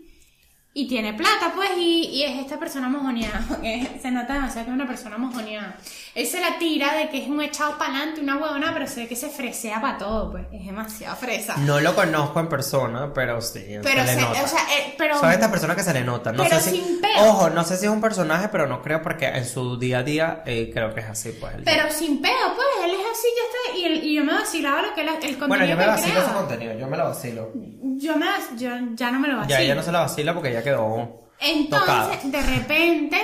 [0.74, 4.72] y tiene plata, pues, y, y es esta persona mojoneada, porque se nota demasiado que
[4.72, 5.76] es una persona mojoneada.
[6.16, 9.02] Él se la tira de que es un echado para adelante, una huevona, pero se
[9.02, 11.56] ve que se fresea para todo, pues, es demasiado fresa.
[11.58, 13.64] No lo conozco en persona, pero sí.
[13.84, 14.44] Pero, se le nota.
[14.44, 15.20] o sea, eh, pero...
[15.20, 16.32] Son estas personas que se le nota.
[16.32, 17.12] No Pero sé si, sin peo.
[17.30, 20.04] Ojo, no sé si es un personaje, pero no creo porque en su día a
[20.04, 21.54] día eh, creo que es así, pues.
[21.66, 24.82] Pero sin pedo, pues, él es así, ya está, y, el- y yo me vacilaba
[24.82, 27.04] lo que él- el contenido bueno, yo me que vacilo ese contenido, yo me lo
[27.06, 27.52] vacilo.
[27.98, 28.26] Yo, me,
[28.58, 29.50] yo ya no me lo vacilo.
[29.58, 31.22] Ya ella no se la vacila porque ya quedó
[31.70, 32.14] tocada.
[32.14, 33.18] Entonces, de repente,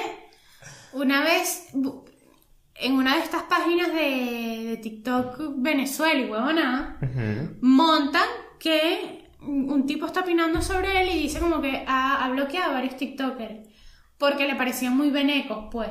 [0.93, 1.67] una vez,
[2.75, 7.57] en una de estas páginas de, de TikTok Venezuela y huevona, Ujú.
[7.61, 8.27] montan
[8.59, 12.73] que un tipo está opinando sobre él y dice como que ha, ha bloqueado a
[12.73, 13.67] varios TikTokers
[14.17, 15.89] porque le parecían muy venecos, pues.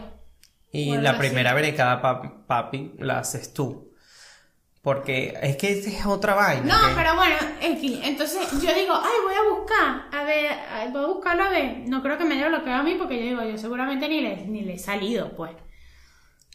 [0.72, 3.85] Y la primera berecada, pa- papi, la haces tú.
[4.86, 6.62] Porque es que esa es otra vaina.
[6.78, 7.98] No, que- pero bueno, X.
[8.04, 11.78] Entonces yo digo, ay, voy a buscar, a ver, ay, voy a buscarlo a ver.
[11.88, 14.36] No creo que me haya bloqueado a mí porque yo digo, yo seguramente ni le,
[14.46, 15.50] ni le he salido, pues.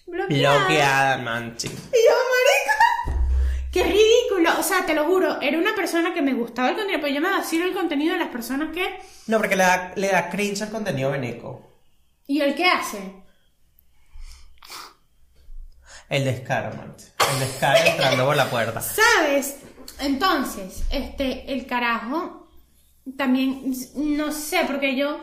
[0.07, 0.59] Bloqueada.
[0.59, 1.67] Bloqueada, manchi.
[1.67, 3.27] Y yo, marica,
[3.69, 4.57] qué ridículo.
[4.57, 7.19] O sea, te lo juro, era una persona que me gustaba el contenido, pero yo
[7.19, 8.97] me vacilo el contenido de las personas que...
[9.27, 11.69] No, porque le da, le da cringe al contenido veneco.
[12.27, 13.20] ¿Y el qué hace?
[16.11, 16.71] El descaro.
[17.33, 18.81] El descaro entrando por la puerta.
[18.81, 19.55] ¿Sabes?
[19.99, 22.49] Entonces, este, el carajo,
[23.17, 25.21] también, no sé, porque yo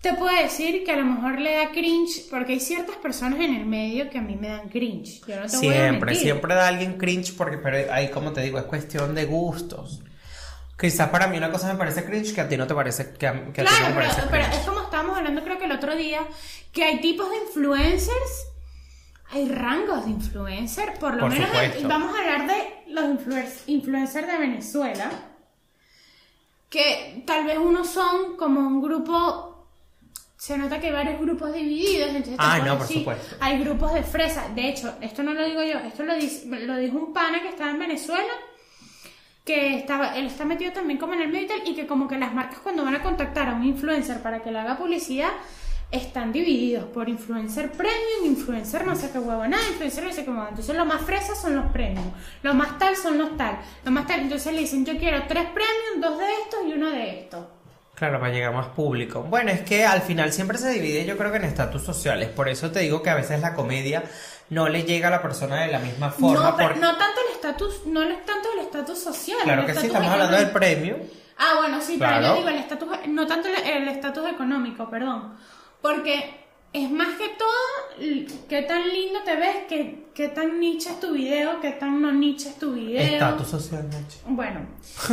[0.00, 3.54] te puedo decir que a lo mejor le da cringe, porque hay ciertas personas en
[3.54, 5.20] el medio que a mí me dan cringe.
[5.24, 8.40] Yo no te voy a Siempre, siempre da alguien cringe porque, pero ahí como te
[8.40, 10.02] digo, es cuestión de gustos.
[10.76, 13.28] Quizás para mí una cosa me parece cringe que a ti no te parece, que
[13.28, 14.58] a, que a ti no Claro, pero, parece pero cringe.
[14.58, 16.22] es como estábamos hablando creo que el otro día,
[16.72, 18.46] que hay tipos de influencers,
[19.32, 21.48] hay rangos de influencer, por lo Por menos
[21.84, 23.04] vamos a hablar de los
[23.66, 25.10] influencers de Venezuela,
[26.68, 29.66] que tal vez unos son como un grupo,
[30.36, 33.36] se nota que hay varios grupos divididos, entonces Ah, no, por decir, supuesto.
[33.40, 36.76] hay grupos de fresa, de hecho, esto no lo digo yo, esto lo, dice- lo
[36.76, 38.32] dijo un pana que estaba en Venezuela,
[39.44, 42.32] que estaba, él está metido también como en el medio y que como que las
[42.32, 45.30] marcas cuando van a contactar a un influencer para que le haga publicidad,
[45.92, 50.30] están divididos por influencer premium, influencer no sé qué huevo, nada, influencer no sé qué
[50.30, 50.46] huevo.
[50.48, 52.10] Entonces lo más fresas son los premium,
[52.42, 54.20] lo más tal son los tal, lo más tal.
[54.20, 57.44] Entonces le dicen, yo quiero tres premium, dos de estos y uno de estos.
[57.94, 59.22] Claro, para llegar más público.
[59.22, 62.30] Bueno, es que al final siempre se divide, yo creo que en estatus sociales.
[62.30, 64.02] Por eso te digo que a veces la comedia
[64.50, 66.50] no le llega a la persona de la misma forma.
[66.50, 69.38] no, pero porque- no tanto el estatus, no es tanto el estatus social.
[69.44, 70.96] claro que sí, estamos hablando del premio.
[71.38, 72.26] Ah, bueno, sí, pero Claro.
[72.28, 75.34] yo digo el estatus, no tanto el estatus económico, perdón.
[75.82, 76.34] Porque
[76.72, 81.12] es más que todo qué tan lindo te ves, qué, qué tan niche es tu
[81.12, 83.00] video, qué tan no niche es tu video.
[83.02, 84.18] Estatus social, Nachi.
[84.26, 84.60] Bueno,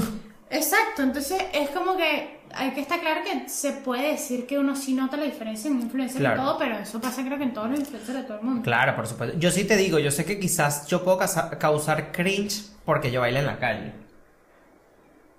[0.49, 4.75] exacto, entonces es como que hay que estar claro que se puede decir que uno
[4.75, 6.41] sí nota la diferencia en un influencer Claro.
[6.41, 8.61] y todo, pero eso pasa creo que en todos los influencers de todo el mundo.
[8.63, 9.37] Claro, por supuesto.
[9.37, 11.19] Yo sí te digo, yo sé que quizás yo puedo
[11.59, 13.91] causar cringe porque yo bailo en la calle.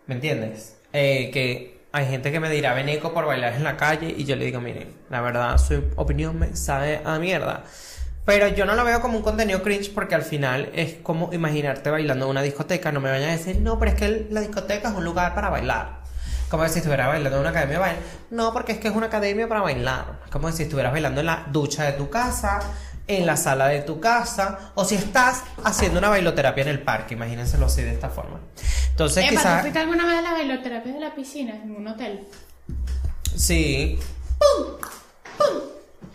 [0.06, 0.76] ¿Me entiendes?
[0.92, 4.36] Eh, que hay gente que me dirá veneco por bailar en la calle y yo
[4.36, 7.64] le digo, miren, la verdad, su opinión me sabe a mierda.
[8.24, 11.90] Pero yo no lo veo como un contenido cringe porque al final es como imaginarte
[11.90, 12.92] bailando en una discoteca.
[12.92, 15.48] No me vayan a decir, no, pero es que la discoteca es un lugar para
[15.48, 16.00] bailar.
[16.48, 17.98] Como si estuvieras bailando en una academia de baile.
[18.30, 20.20] No, porque es que es una academia para bailar.
[20.30, 22.60] Como si estuvieras bailando en la ducha de tu casa,
[23.06, 27.14] en la sala de tu casa, o si estás haciendo una bailoterapia en el parque.
[27.14, 28.38] Imagínenselo así de esta forma.
[29.00, 29.60] Entonces, Epa, ¿tú quizás.
[29.62, 32.28] fuiste alguna vez a la bailoterapia de la piscina en un hotel?
[33.34, 33.98] Sí.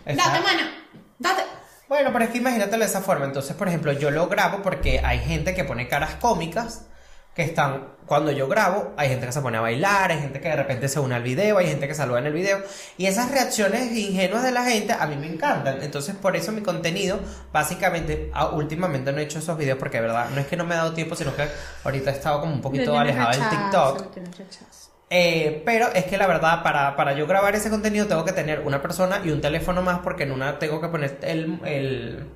[0.04, 0.70] Date, Está- mana,
[1.18, 1.42] date.
[1.88, 3.24] Bueno, pero es que imagínatelo de esa forma.
[3.24, 6.86] Entonces, por ejemplo, yo lo grabo porque hay gente que pone caras cómicas
[7.34, 7.88] que están.
[8.06, 10.88] Cuando yo grabo, hay gente que se pone a bailar, hay gente que de repente
[10.88, 12.62] se une al video, hay gente que saluda en el video.
[12.96, 15.82] Y esas reacciones ingenuas de la gente a mí me encantan.
[15.82, 17.18] Entonces, por eso mi contenido,
[17.52, 20.74] básicamente, últimamente no he hecho esos videos porque de verdad no es que no me
[20.74, 21.48] he dado tiempo, sino que
[21.84, 23.98] ahorita he estado como un poquito alejada del TikTok.
[25.10, 28.60] Eh, pero es que la verdad, para, para yo grabar ese contenido tengo que tener
[28.60, 32.26] una persona y un teléfono más porque en una tengo que poner el, el-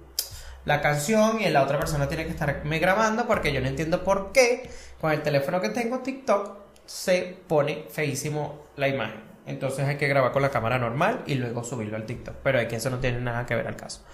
[0.67, 4.05] la canción y en la otra persona tiene que estarme grabando porque yo no entiendo
[4.05, 4.69] por qué
[5.01, 9.21] con el teléfono que tengo TikTok se pone feísimo la imagen.
[9.47, 12.37] Entonces hay que grabar con la cámara normal y luego subirlo al TikTok.
[12.43, 14.05] Pero es que eso no tiene nada que ver al caso.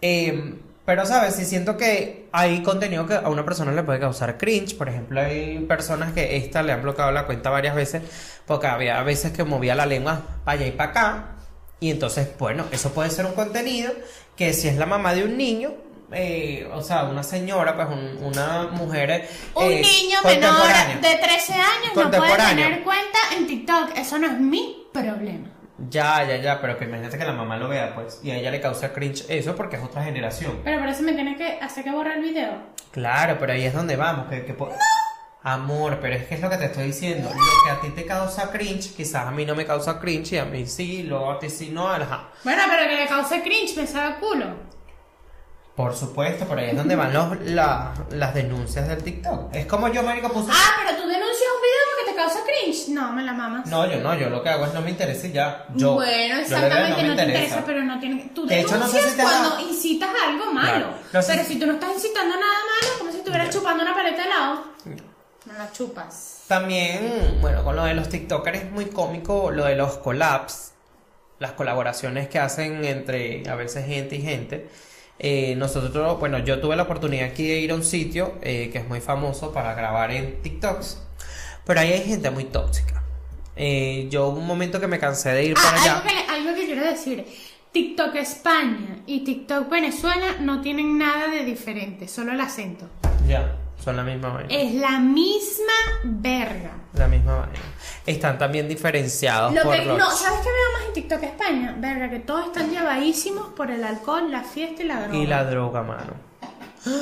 [0.00, 0.54] Eh,
[0.84, 1.36] pero, ¿sabes?
[1.36, 4.76] Si siento que hay contenido que a una persona le puede causar cringe.
[4.76, 8.02] Por ejemplo, hay personas que esta le han bloqueado la cuenta varias veces
[8.46, 11.26] porque había veces que movía la lengua para allá y para acá.
[11.78, 13.92] Y entonces, bueno, eso puede ser un contenido
[14.36, 15.72] que si es la mamá de un niño,
[16.14, 19.10] eh, o sea, una señora, pues un- una mujer...
[19.10, 20.66] eh, Un niño menor
[21.00, 23.96] de 13 años no puede tener cuenta en TikTok.
[23.96, 25.48] Eso no es mi problema.
[25.90, 28.50] Ya, ya, ya, pero que imagínate que la mamá lo vea, pues, y a ella
[28.52, 30.60] le causa cringe eso porque es otra generación.
[30.62, 32.52] Pero por eso me tienes que hacer que borrar el video.
[32.92, 34.70] Claro, pero ahí es donde vamos, que, que po-
[35.44, 37.28] Amor, pero es que es lo que te estoy diciendo.
[37.28, 40.38] Lo que a ti te causa cringe, quizás a mí no me causa cringe y
[40.38, 42.28] a mí sí, luego a ti sí, no, ajá.
[42.44, 44.46] Bueno, pero que le cause cringe, me sabe culo.
[45.76, 49.54] Por supuesto, por ahí es donde van los, la- las denuncias del TikTok.
[49.54, 50.50] Es como yo, marico, puse...
[50.52, 52.88] Ah, pero tú denuncias un video porque te causa cringe.
[52.90, 53.66] No, me la mamas.
[53.68, 55.64] No, yo no, yo lo que hago es no me interesa y ya.
[55.74, 59.00] Yo, bueno, yo exactamente, no, te interesa, pero no tiene Tú De hecho, no sé
[59.02, 60.68] si te cuando da- incitas a algo malo.
[60.88, 60.94] Claro.
[61.12, 63.82] No sé pero si- si tú no estás incitando nada malo, como si estuvieras chupando
[63.82, 64.64] una paleta de helado.
[65.46, 66.42] No la chupas.
[66.48, 70.72] También, bueno, con lo de los TikTokers es muy cómico lo de los collabs,
[71.38, 74.68] las colaboraciones que hacen entre a veces gente y gente.
[75.24, 78.78] Eh, nosotros, bueno, yo tuve la oportunidad aquí de ir a un sitio eh, que
[78.78, 80.98] es muy famoso para grabar en TikToks,
[81.64, 83.02] pero ahí hay gente muy tóxica.
[83.54, 85.96] Eh, yo hubo un momento que me cansé de ir para Ah, allá.
[85.98, 87.24] algo, que, algo que quiero decir.
[87.70, 92.86] TikTok España y TikTok Venezuela no tienen nada de diferente, solo el acento.
[93.28, 94.48] Ya, son la misma vaina.
[94.54, 95.72] Es la misma
[96.04, 96.70] verga.
[96.94, 97.58] La misma vaina.
[98.06, 99.98] Están también diferenciados Lo por que, los...
[99.98, 101.74] no, ¿sabes qué veo más en TikTok España?
[101.78, 105.16] Verga, que todos están llevadísimos por el alcohol, la fiesta y la droga.
[105.18, 106.32] Y la droga, mano.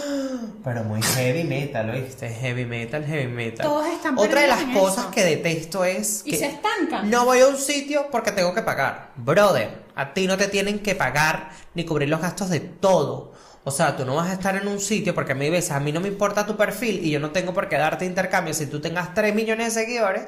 [0.65, 2.29] Pero muy heavy metal, ¿oíste?
[2.29, 3.67] Heavy metal, heavy metal.
[3.67, 5.11] Todos están Otra de las cosas eso.
[5.11, 7.09] que detesto es Y que se estancan.
[7.11, 9.11] no voy a un sitio porque tengo que pagar.
[9.17, 13.33] Brother, a ti no te tienen que pagar ni cubrir los gastos de todo.
[13.65, 15.81] O sea, tú no vas a estar en un sitio porque a mí veces a
[15.81, 18.67] mí no me importa tu perfil y yo no tengo por qué darte intercambio si
[18.67, 20.23] tú tengas 3 millones de seguidores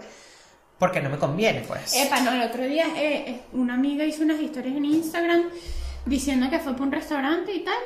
[0.79, 1.95] porque no me conviene, pues.
[1.95, 5.45] Epa, no, el otro día eh, eh, una amiga hizo unas historias en Instagram
[6.05, 7.79] diciendo que fue para un restaurante y tal.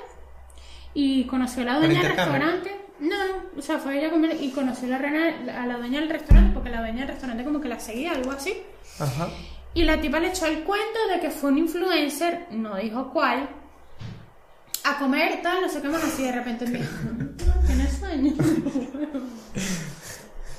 [0.94, 2.81] Y conoció a la ¿Por dueña del restaurante.
[3.01, 5.77] No, no, o sea, fue ella a comer y conoció a la, reina- a la
[5.77, 8.62] dueña del restaurante porque la dueña del restaurante como que la seguía, algo así.
[8.99, 9.29] Ajá.
[9.77, 13.47] Y la tipa le echó el cuento de que fue un influencer, no dijo cuál,
[14.83, 16.23] a comer tal, no sé qué más así.
[16.23, 16.91] De repente me dijo,
[17.67, 18.33] ¿tienes sueño?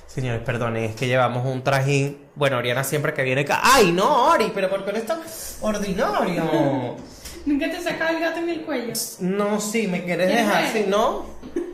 [0.07, 2.19] Señores, perdonen, es que llevamos un trajín.
[2.35, 3.59] Bueno, Oriana siempre que viene acá.
[3.63, 4.51] ¡Ay, no, Ori!
[4.53, 5.19] ¿Pero por qué eres tan
[5.61, 6.95] ordinario?
[7.47, 8.93] Nunca te sacaba el gato en el cuello.
[9.21, 11.25] No, sí, me quieres ¿Quieres dejar así, ¿no?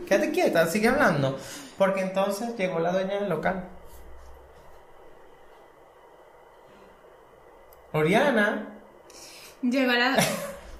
[0.08, 1.38] Quédate quieta, sigue hablando.
[1.78, 3.66] Porque entonces llegó la dueña del local.
[7.94, 8.68] Oriana.
[9.62, 10.18] Llegó, la,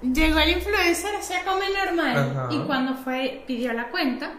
[0.02, 2.30] llegó el influencer así a comer normal.
[2.36, 2.48] Ajá.
[2.50, 4.32] Y cuando fue, pidió la cuenta,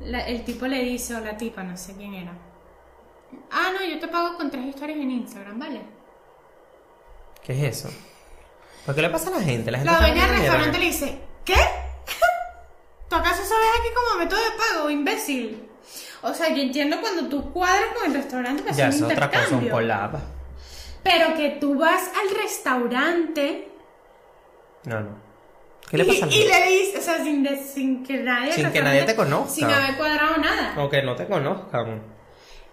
[0.00, 2.32] la- el tipo le dice, o la tipa, no sé quién era.
[3.50, 5.82] Ah, no, yo te pago con tres historias en Instagram, ¿vale?
[7.44, 7.90] ¿Qué es eso?
[8.86, 9.70] ¿Por qué le pasa a la gente?
[9.70, 11.54] La gente La dueña del restaurante le dice, ¿qué?
[13.08, 15.68] ¿Tú acaso sabes aquí como método de pago, imbécil?
[16.22, 19.28] O sea, yo entiendo cuando tú cuadras con el restaurante Ya hacer es un otra
[19.30, 19.72] cosa, un intercambio.
[19.72, 20.18] collab.
[21.02, 23.68] Pero que tú vas al restaurante
[24.84, 25.30] No, no.
[25.90, 28.70] ¿Qué le pasa y, y le dices, o sea, sin, de- sin que nadie Sin
[28.70, 29.50] que nadie te conozca.
[29.50, 30.74] Sin haber cuadrado nada.
[30.76, 32.02] Aunque no te conozcan.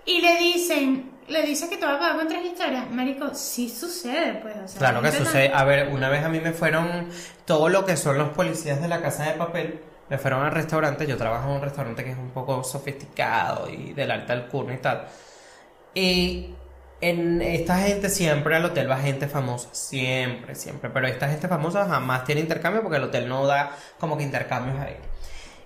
[0.05, 2.89] Y le dicen, le dice que te va a pagar con tres historias.
[2.91, 4.55] Marico, sí sucede, pues.
[4.63, 5.51] O sea, Claro que sucede.
[5.53, 7.09] A ver, una vez a mí me fueron
[7.45, 9.81] todo lo que son los policías de la casa de papel.
[10.09, 11.07] Me fueron al restaurante.
[11.07, 14.77] Yo trabajo en un restaurante que es un poco sofisticado y del alta alcurnia y
[14.77, 15.07] tal.
[15.95, 16.53] Y
[17.01, 19.69] en esta gente siempre al hotel va gente famosa.
[19.71, 20.89] Siempre, siempre.
[20.89, 24.79] Pero esta gente famosa jamás tiene intercambio porque el hotel no da como que intercambios
[24.79, 24.97] ahí.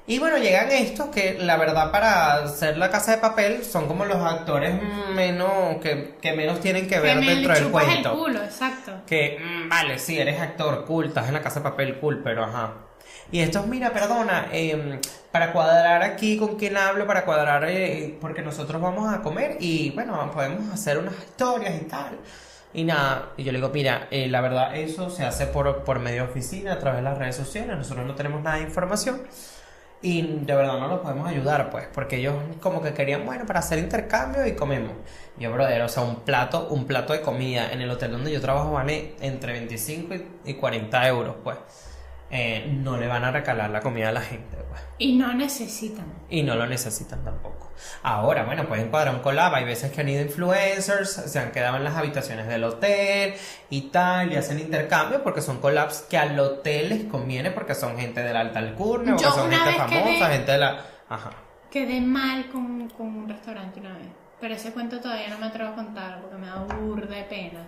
[0.08, 4.04] Y bueno, llegan estos que la verdad para ser la casa de papel son como
[4.04, 4.74] los actores
[5.14, 8.12] menos que, que menos tienen que Que ver me dentro del cuento.
[8.12, 8.92] el culo, exacto.
[9.06, 12.44] Que, mm, vale, sí, eres actor, cool, estás en la casa de papel, cool, pero
[12.44, 12.74] ajá.
[13.32, 15.00] Y estos, mira, perdona, em,
[15.32, 19.92] para cuadrar aquí con quién hablo, para cuadrar, eh, porque nosotros vamos a comer y
[19.92, 22.18] bueno, podemos hacer unas historias y tal.
[22.74, 26.00] Y nada, y yo le digo, mira, eh, la verdad, eso se hace por, por
[26.00, 29.22] medio de oficina, a través de las redes sociales, nosotros no tenemos nada de información.
[30.04, 33.60] Y de verdad no los podemos ayudar, pues, porque ellos como que querían, bueno, para
[33.60, 34.94] hacer intercambio y comemos.
[35.38, 38.42] Yo, brother, o sea, un plato, un plato de comida en el hotel donde yo
[38.42, 41.58] trabajo vale entre 25 y, y 40 euros, pues.
[42.34, 44.82] Eh, no le van a recalar la comida a la gente, pues.
[44.98, 46.06] Y no necesitan.
[46.30, 47.72] Y no lo necesitan tampoco.
[48.04, 49.54] Ahora, bueno, pueden cuadrar un collab.
[49.56, 53.34] Hay veces que han ido influencers, se han quedado en las habitaciones del hotel
[53.70, 57.98] y tal, y hacen intercambio porque son collabs que al hotel les conviene porque son
[57.98, 60.58] gente de la alta alcurnia, porque Yo son una gente vez famosa, quedé- gente de
[60.58, 60.86] la.
[61.10, 61.32] Ajá.
[61.70, 64.08] Quedé mal con, con un restaurante una vez.
[64.40, 67.60] Pero ese cuento todavía no me atrevo a contar porque me da burda de pena.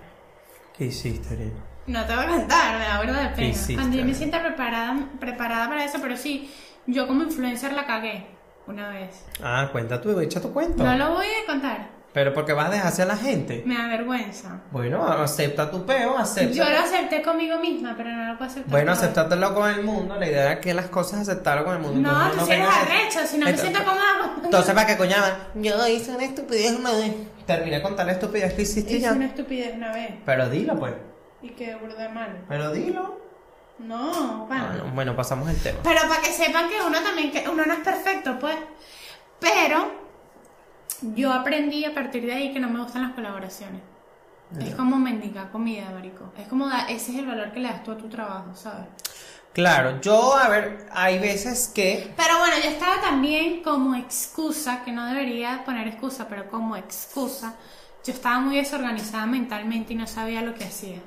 [0.77, 1.51] ¿Qué hiciste?
[1.85, 3.47] No te voy a cantar, me da verdad de pena.
[3.49, 3.75] hiciste?
[3.75, 6.49] Cuando yo me sienta preparada, preparada para eso, pero sí,
[6.87, 8.25] yo como influencer la cagué
[8.67, 9.25] una vez.
[9.41, 10.83] Ah, cuenta tú, echa tu cuento.
[10.83, 11.89] No lo voy a contar.
[12.13, 13.63] Pero porque vas a dejarse a la gente.
[13.65, 14.61] Me da vergüenza.
[14.71, 16.53] Bueno, acepta tu peo, acepta.
[16.53, 18.71] Yo lo acepté conmigo misma, pero no lo puedo aceptar.
[18.71, 20.15] Bueno, acéptatelo con el mundo.
[20.19, 22.11] La idea era que las cosas aceptarlo con el mundo.
[22.11, 24.35] No, tú sí eres arrecho, si no me siento cómoda.
[24.43, 25.33] Entonces, ¿para qué coñaban?
[25.55, 27.13] Yo hice una estupidez una vez.
[27.47, 29.13] Terminé con tal estupidez que hiciste Hice ya.
[29.13, 30.11] una estupidez una vez.
[30.23, 30.93] Pero dilo, pues.
[31.43, 32.43] Y que burda mal.
[32.47, 33.21] Pero dilo.
[33.79, 34.65] No, bueno.
[34.71, 35.79] Ah, no, Bueno, pasamos el tema.
[35.83, 38.55] Pero para que sepan que uno también, que uno no es perfecto, pues.
[39.39, 39.91] Pero
[41.01, 43.81] yo aprendí a partir de ahí que no me gustan las colaboraciones.
[44.59, 46.31] Es como mendigar comida, marico.
[46.37, 48.85] Es como, da- ese es el valor que le das tú a tu trabajo, ¿sabes?
[49.51, 52.13] Claro, yo, a ver, hay veces que.
[52.15, 57.55] Pero bueno, yo estaba también como excusa, que no debería poner excusa, pero como excusa,
[58.05, 60.99] yo estaba muy desorganizada mentalmente y no sabía lo que hacía.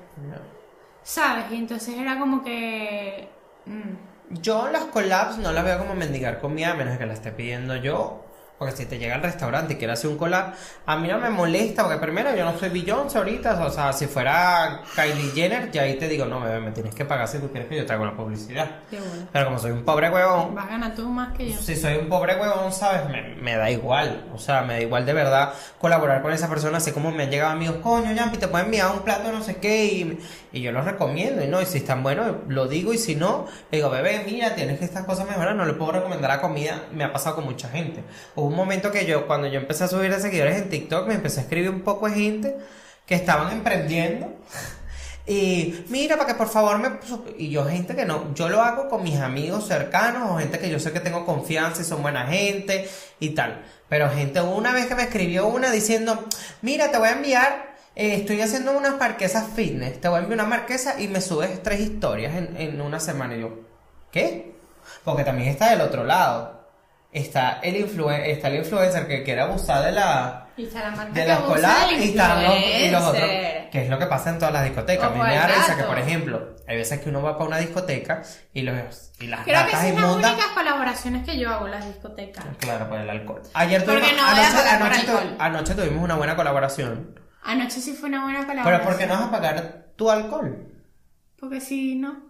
[1.03, 1.47] ¿Sabes?
[1.53, 3.29] Y entonces era como que...
[3.67, 7.33] mm, Yo las collabs no las veo como mendigar comida a menos que la esté
[7.33, 8.26] pidiendo yo.
[8.59, 10.55] Porque si te llega al restaurante y quieres hacer un collab,
[10.87, 14.07] a mí no me molesta, porque primero yo no soy Beyoncé ahorita, o sea, si
[14.07, 17.51] fuera Kylie Jenner, ya ahí te digo, no, bebé, me tienes que pagar si tú
[17.51, 18.67] quieres que yo te haga una publicidad.
[18.91, 19.27] qué bueno.
[19.31, 21.59] Pero como soy un pobre huevón, Vas a ganar tú más que yo.
[21.61, 23.07] si soy un pobre huevón, ¿sabes?
[23.11, 24.25] Me, me da igual.
[24.35, 26.79] O sea, me da igual de verdad colaborar con esa persona.
[26.79, 29.57] Así como me han llegado amigos, coño, Yampi, te pueden enviar un plato, no sé
[29.57, 29.85] qué.
[29.85, 30.19] Y,
[30.53, 31.45] y yo los recomiendo.
[31.45, 32.95] Y no, y si están buenos, lo digo.
[32.95, 35.55] Y si no, digo, bebé, mira, tienes que estas cosas mejorar.
[35.55, 36.85] No le puedo recomendar la comida.
[36.93, 38.03] Me ha pasado con mucha gente.
[38.47, 41.41] Un momento que yo, cuando yo empecé a subir de seguidores en TikTok, me empecé
[41.41, 42.57] a escribir un poco de gente
[43.05, 44.33] que estaban emprendiendo.
[45.29, 47.01] Y mira, para que por favor me...
[47.37, 50.71] Y yo gente que no, yo lo hago con mis amigos cercanos o gente que
[50.71, 53.65] yo sé que tengo confianza y son buena gente y tal.
[53.89, 56.25] Pero gente, una vez que me escribió una diciendo,
[56.63, 60.39] mira, te voy a enviar, eh, estoy haciendo unas marquesas fitness, te voy a enviar
[60.39, 63.35] una marquesa y me subes tres historias en, en una semana.
[63.35, 63.51] Y yo,
[64.13, 64.55] ¿qué?
[65.03, 66.66] Porque también está del otro lado.
[67.17, 71.13] Está el, influen está el influencer que quiere abusar de la Y está la marca
[71.15, 73.31] de las collabs y están los, y los otros,
[73.73, 75.07] que es lo que pasa en todas las discotecas.
[75.07, 77.49] A mí Ojo me da risa que, por ejemplo, hay veces que uno va para
[77.49, 80.33] una discoteca y, los, y las Creo que son las inmundas.
[80.33, 82.45] únicas colaboraciones que yo hago en las discotecas.
[82.59, 83.41] Claro, por el alcohol.
[83.55, 87.19] Ayer tuvimos, no anoche, anoche tu- anoche tuvimos una buena colaboración.
[87.45, 88.89] Anoche sí fue una buena Pero colaboración.
[88.89, 90.69] ¿por qué no vas a pagar tu alcohol?
[91.41, 92.27] Porque si no,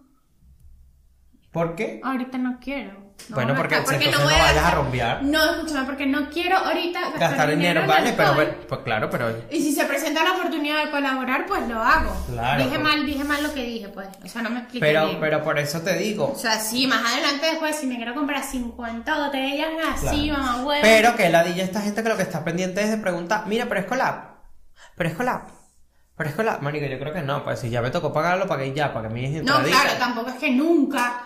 [1.50, 2.00] ¿Por qué?
[2.04, 3.05] ahorita no quiero.
[3.28, 5.22] No Bueno, a porque entonces voy no vayas a gastar- rumbear.
[5.24, 9.42] No, escúchame, porque no quiero ahorita gastar, Gastar dinero, vale, pero bueno, pues claro, pero
[9.50, 12.14] Y si se presenta la oportunidad de colaborar, pues lo hago.
[12.30, 12.88] Claro, dije pues.
[12.88, 14.06] mal, dije mal lo que dije, pues.
[14.24, 15.18] O sea, no me expliqué pero, bien.
[15.20, 16.30] pero por eso te digo.
[16.30, 20.42] O sea, sí, más adelante después, si me quiero comprar 50 botellas así, Claro.
[20.44, 20.82] mamá huevo.
[20.82, 23.80] Pero que ladilla esta gente que lo que está pendiente es de preguntar, mira, pero
[23.80, 24.36] es collab.
[24.94, 25.42] Pero es collab.
[26.16, 26.62] Pero es collab.
[26.62, 29.14] Marico, yo creo que no, pues si ya me tocó pagarlo, pagué ya, para que
[29.14, 31.24] a es No, claro, tampoco es que nunca.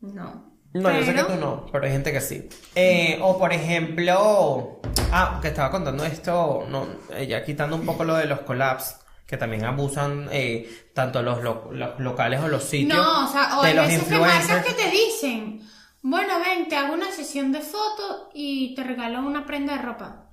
[0.00, 0.53] No.
[0.74, 2.48] No, yo sé que tú no, pero hay gente que sí.
[2.74, 4.80] Eh, o por ejemplo,
[5.12, 9.00] ah, que estaba contando esto, no, eh, ya quitando un poco lo de los collabs,
[9.26, 13.58] que también abusan eh, tanto los, lo- los locales o los sitios No, o sea,
[13.58, 15.60] o de hay los veces que marcas que te dicen,
[16.02, 20.30] bueno, ven, te hago una sesión de fotos y te regalo una prenda de ropa.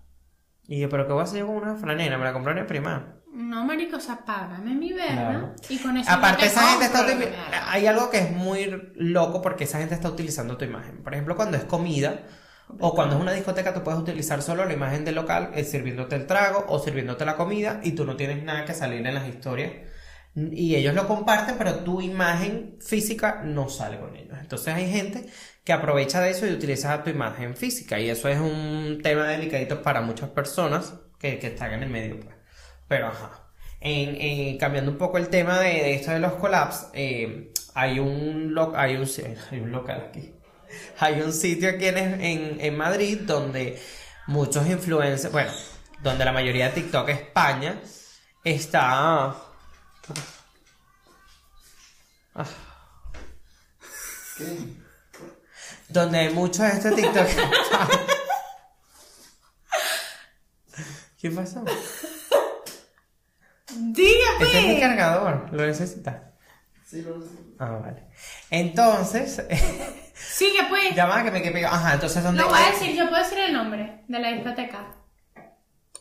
[0.67, 2.17] Y yo, pero ¿qué voy a hacer yo con una franela?
[2.17, 3.20] Me la compré en el prima.
[3.33, 5.55] No, marico, o sea, págame mi verga Claro.
[5.69, 7.05] y con eso Aparte, esa gente está
[7.71, 11.01] Hay algo que es muy loco porque esa gente está utilizando tu imagen.
[11.01, 12.23] Por ejemplo, cuando es comida
[12.79, 16.15] o cuando es una discoteca, tú puedes utilizar solo la imagen del local eh, sirviéndote
[16.17, 19.27] el trago o sirviéndote la comida y tú no tienes nada que salir en las
[19.27, 19.71] historias.
[20.35, 24.37] Y ellos lo comparten, pero tu imagen física no sale con ellos.
[24.39, 25.25] Entonces hay gente
[25.63, 27.99] que aprovecha de eso y utiliza tu imagen física.
[27.99, 32.19] Y eso es un tema delicadito para muchas personas que, que están en el medio.
[32.19, 32.40] Pues.
[32.91, 33.47] Pero ajá.
[33.79, 37.99] En, en- cambiando un poco el tema de, de esto de los collabs, eh, hay
[37.99, 39.07] un lo- hay un
[39.49, 40.35] hay un local aquí.
[40.99, 43.81] Hay un sitio aquí en, en, en Madrid donde
[44.27, 45.51] muchos influencers, bueno,
[46.01, 47.79] donde la mayoría de TikTok España
[48.43, 49.35] está
[52.35, 52.45] Ah.
[55.89, 57.27] donde hay muchos de este TikTok
[61.21, 61.63] ¿Qué pasó?
[63.77, 64.45] Dígame.
[64.45, 66.15] Este es mi cargador, ¿lo necesitas?
[66.85, 67.29] Sí, lo sé.
[67.59, 68.03] Ah, vale.
[68.49, 69.41] Entonces,
[70.13, 70.95] Sigue pues.
[70.95, 71.75] llamada que me quedé pegado.
[71.75, 72.41] Ajá, entonces ¿dónde?
[72.41, 74.95] Lo voy a decir, yo puedo decir el nombre de la discoteca.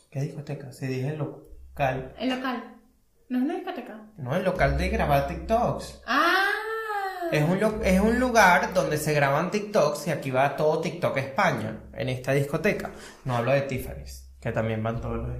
[0.09, 0.71] ¿Qué discoteca?
[0.71, 2.13] Si dije local.
[2.19, 2.75] El local.
[3.29, 3.97] No es una discoteca.
[4.17, 6.01] No, el local de grabar TikToks.
[6.05, 6.45] Ah.
[7.31, 11.15] Es un, lo- es un lugar donde se graban TikToks y aquí va todo TikTok
[11.17, 12.91] España, en esta discoteca.
[13.23, 15.37] No hablo de Tiffany's, que también van todos los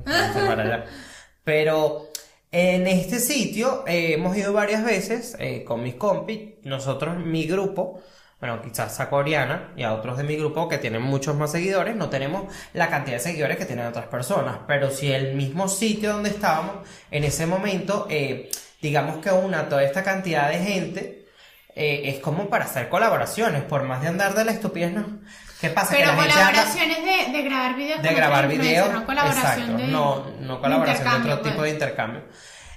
[0.48, 0.86] para allá.
[1.44, 2.10] Pero
[2.52, 8.02] En este sitio eh, hemos ido varias veces eh, con mis compis, nosotros, mi grupo,
[8.42, 11.96] bueno, quizás a Oriana y a otros de mi grupo que tienen muchos más seguidores,
[11.96, 16.14] no tenemos la cantidad de seguidores que tienen otras personas, pero si el mismo sitio
[16.14, 18.50] donde estábamos, en ese momento, eh,
[18.82, 21.28] digamos que una toda esta cantidad de gente,
[21.76, 25.22] eh, es como para hacer colaboraciones, por más de andar de la estupidez, ¿no?
[25.62, 25.94] ¿Qué pasa?
[25.96, 30.26] Pero que colaboraciones de, de grabar videos de grabar videos, no colaboración exacto, de no,
[30.42, 31.66] no colaboración de otro tipo pues.
[31.68, 32.24] de intercambio.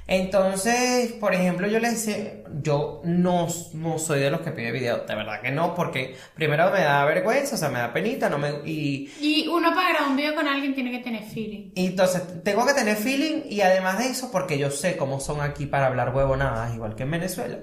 [0.07, 5.07] Entonces, por ejemplo, yo le decía, yo no, no soy de los que pide videos,
[5.07, 8.37] de verdad que no, porque primero me da vergüenza, o sea, me da penita, no
[8.37, 11.71] me, y, Y uno para grabar un video con alguien tiene que tener feeling.
[11.75, 15.41] y entonces tengo que tener feeling y además de eso, porque yo sé cómo son
[15.41, 17.61] aquí para hablar huevonadas, igual que en Venezuela.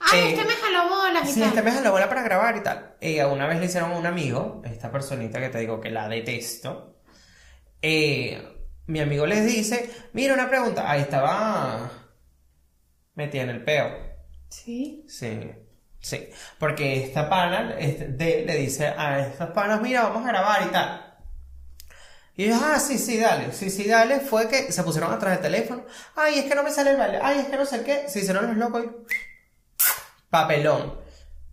[0.00, 1.48] Ay, Eh, este me jaló bolas y Sí, tal.
[1.50, 2.96] este me jaló bola para grabar y tal.
[3.00, 6.08] Eh, una vez le hicieron a un amigo, esta personita que te digo que la
[6.08, 6.96] detesto.
[7.82, 8.42] eh,
[8.86, 11.90] mi amigo les dice, mira una pregunta, ahí estaba
[13.14, 13.88] metida en el peo.
[14.48, 15.04] Sí.
[15.08, 15.40] Sí,
[16.00, 16.30] sí.
[16.58, 20.70] Porque esta pana este, de- le dice a estos panas, mira, vamos a grabar y
[20.72, 21.04] tal.
[22.36, 24.20] Y ellos, ah, sí, sí, dale, sí, sí, dale.
[24.20, 25.84] Fue que se pusieron atrás del teléfono.
[26.14, 27.18] Ay, es que no me sale el baile.
[27.20, 28.08] Ay, es que no sé qué.
[28.08, 28.88] Se hicieron los locos y...
[30.30, 30.94] Papelón.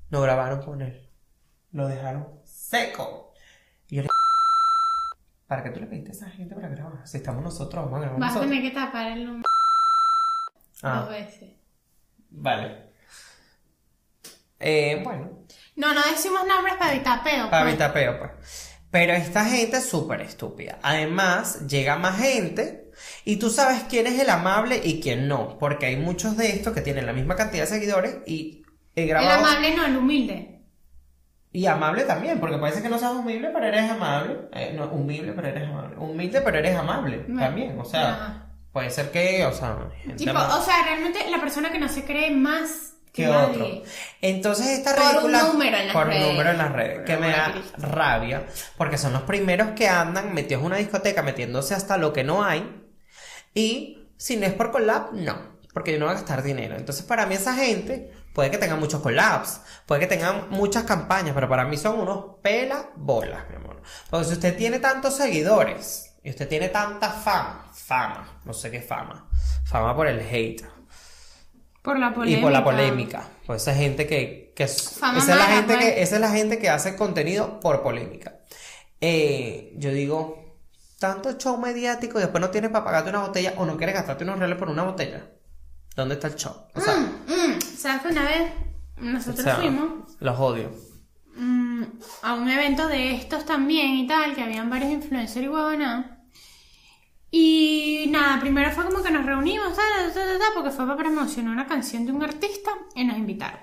[0.09, 1.09] No grabaron con él.
[1.71, 3.33] Lo dejaron seco.
[3.89, 4.09] Y yo le...
[5.47, 7.07] ¿Para qué tú le pediste a esa gente para grabar?
[7.07, 8.51] Si estamos nosotros, vamos a grabar Vas a nosotros.
[8.51, 9.43] tener que tapar el número
[10.81, 11.49] Ah, dos veces.
[12.29, 12.85] vale.
[14.59, 15.29] Eh, bueno.
[15.75, 17.49] No, no decimos nombres para evitar peo.
[17.49, 17.73] Para pues.
[17.73, 18.31] evitar peo, pues.
[18.91, 20.79] Pero esta gente es súper estúpida.
[20.81, 22.91] Además, llega más gente
[23.25, 25.57] y tú sabes quién es el amable y quién no.
[25.57, 28.64] Porque hay muchos de estos que tienen la misma cantidad de seguidores y
[28.95, 30.51] he El amable no, el humilde.
[31.51, 34.49] Y amable también, porque puede ser que no seas humilde, pero eres amable.
[34.53, 35.95] Eh, no, humilde, pero eres amable.
[35.97, 37.79] Humilde, pero eres amable Bueno, también.
[37.79, 38.47] O sea, ajá.
[38.73, 39.77] puede ser que, o sea,
[40.17, 43.53] Tipo, o sea, realmente la persona que no se cree más que, nadie.
[43.53, 43.83] otro.
[44.21, 46.27] Entonces esta Por un ridícula número en las por un redes.
[46.27, 48.45] número en las redes, que me da rabia,
[48.77, 52.43] porque son los primeros que andan metidos en una discoteca, metiéndose hasta lo que no
[52.43, 52.69] hay,
[53.53, 56.75] y si no es por collab, no, porque yo no voy a gastar dinero.
[56.75, 61.33] Entonces para mí esa gente puede que tengan muchos collabs, puede que tengan muchas campañas,
[61.33, 63.81] pero para mí son unos pela bolas, mi amor.
[64.11, 68.81] Porque si usted tiene tantos seguidores y usted tiene tanta fama, fama, no sé qué
[68.81, 69.29] fama,
[69.65, 70.63] fama por el hate.
[71.81, 72.41] Por la Y polémica.
[72.41, 73.29] por la polémica.
[73.45, 74.53] Pues esa gente que.
[74.55, 75.85] que Fama esa, es la gente pues.
[75.85, 78.39] que esa es la gente que hace contenido por polémica.
[79.01, 80.57] Eh, yo digo,
[80.99, 84.23] tanto show mediático y después no tienes para pagarte una botella o no quieres gastarte
[84.23, 85.29] unos reales por una botella.
[85.95, 86.53] ¿Dónde está el show?
[86.73, 88.51] O sea, Mm, ¿Sabes que una vez
[88.97, 90.71] o nosotros sea, fuimos los odio.
[91.35, 91.83] mm,
[92.23, 96.11] a un evento de estos también y tal, que habían varios influencers y huevona.
[97.31, 100.97] Y nada, primero fue como que nos reunimos, tal, tal, tal, tal, porque fue para
[100.97, 103.59] promocionar una canción de un artista y nos invitaron.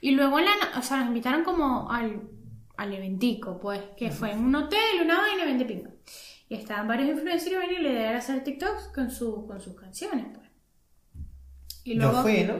[0.00, 2.22] Y luego, en la, o sea, nos invitaron como al,
[2.76, 5.90] al eventico, pues, que fue en un hotel, una vaina, 20 pingo.
[6.48, 10.26] Y estaban varios influencers y la idea era hacer TikToks con, su, con sus canciones,
[10.34, 10.41] pues.
[11.84, 12.54] Y luego, Yo fui, ¿no?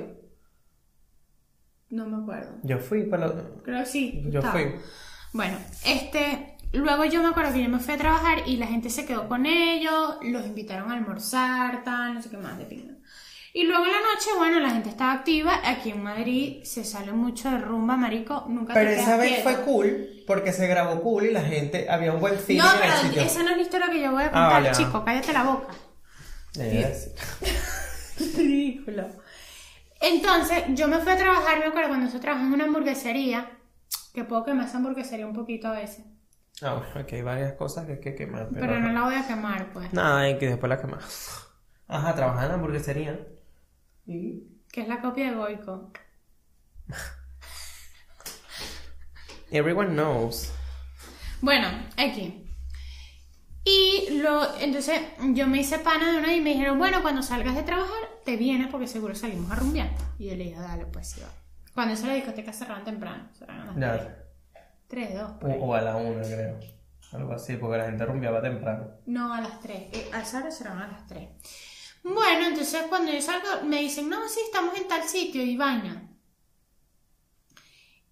[1.91, 2.53] no me acuerdo.
[2.63, 4.23] Yo fui para lo- Creo que sí.
[4.27, 4.53] Yo estaba.
[4.59, 4.75] fui.
[5.33, 8.91] Bueno, este, luego yo me acuerdo que yo me fui a trabajar y la gente
[8.91, 12.95] se quedó con ellos, los invitaron a almorzar, tal, no sé qué más de pinga.
[13.55, 15.61] Y luego en la noche, bueno, la gente estaba activa.
[15.63, 18.47] Aquí en Madrid se sale mucho de rumba, marico.
[18.49, 19.43] Nunca Pero te esa vez quieto.
[19.43, 23.21] fue cool porque se grabó cool y la gente había un buen feeling No, pero
[23.27, 24.73] esa no es la historia que yo voy a Ah, contar, ah.
[24.73, 25.05] chico.
[25.05, 25.69] Cállate la boca.
[28.37, 29.09] Ridículo.
[30.01, 33.51] Entonces, yo me fui a trabajar, me acuerdo cuando yo trabajaba en una hamburguesería,
[34.13, 36.05] que puedo quemar esa hamburguesería un poquito a veces.
[36.61, 38.49] Ah, bueno, aquí hay varias cosas que hay que quemar.
[38.53, 39.93] Pero, Pero no la voy a quemar, pues.
[39.93, 41.47] Nada, y que después la quemas.
[41.89, 43.19] Ajá, trabajaba en la hamburguesería.
[44.07, 44.43] Y.
[44.71, 45.93] Que es la copia de Goico.
[49.51, 50.53] Everyone knows.
[51.41, 52.49] Bueno, aquí.
[53.65, 55.01] Y lo, entonces
[55.35, 58.37] yo me hice pana de una y me dijeron, bueno, cuando salgas de trabajar, te
[58.37, 59.91] vienes porque seguro salimos a rumbear.
[60.19, 61.29] Y yo le dije, dale, pues sí va.
[61.75, 64.19] Cuando eso la discoteca cerraban temprano, cerraban a las Ya.
[64.89, 66.59] 3, 2, O, o a la una, creo.
[67.13, 68.89] Algo así, porque la gente rumbeaba temprano.
[69.07, 70.13] No, a las 3.
[70.13, 71.29] a esa hora cerraban a las 3.
[72.05, 76.11] Bueno, entonces cuando yo salgo, me dicen, no, sí, estamos en tal sitio y vaina.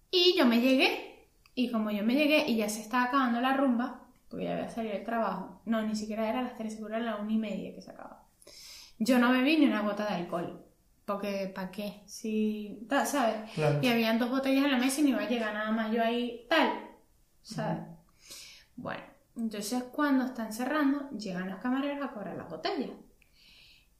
[0.09, 3.53] Y yo me llegué, y como yo me llegué y ya se estaba acabando la
[3.55, 4.00] rumba,
[4.31, 7.03] porque ya había salido del trabajo, no, ni siquiera era a las 3, seguro era
[7.03, 8.25] a la 1 y media que se acababa.
[8.97, 10.65] Yo no bebí ni una gota de alcohol,
[11.05, 12.01] porque ¿para qué?
[12.05, 13.51] Si, ¿sabes?
[13.53, 13.79] Claro.
[13.81, 16.01] Y habían dos botellas en la mesa y no iba a llegar nada más yo
[16.01, 16.71] ahí, tal,
[17.41, 17.83] ¿sabes?
[18.77, 19.03] Bueno,
[19.35, 22.91] entonces cuando están cerrando, llegan los camareros a cobrar las botellas.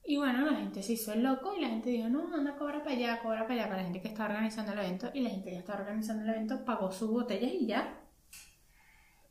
[0.04, 2.80] Y bueno, la gente se hizo el loco y la gente dijo, no, anda, cobra
[2.84, 5.12] para allá, cobra para allá, para la gente que está organizando el evento.
[5.14, 8.01] Y la gente que está organizando el evento pagó sus botellas y ya.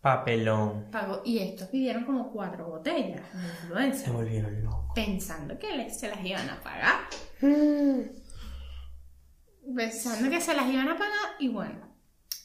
[0.01, 0.91] Papelón.
[0.91, 1.23] Pagó.
[1.25, 4.93] Y estos pidieron como cuatro botellas, los Se influencers, volvieron locos.
[4.95, 7.01] pensando que les- se las iban a pagar.
[9.77, 11.89] Pensando que se las iban a pagar y bueno.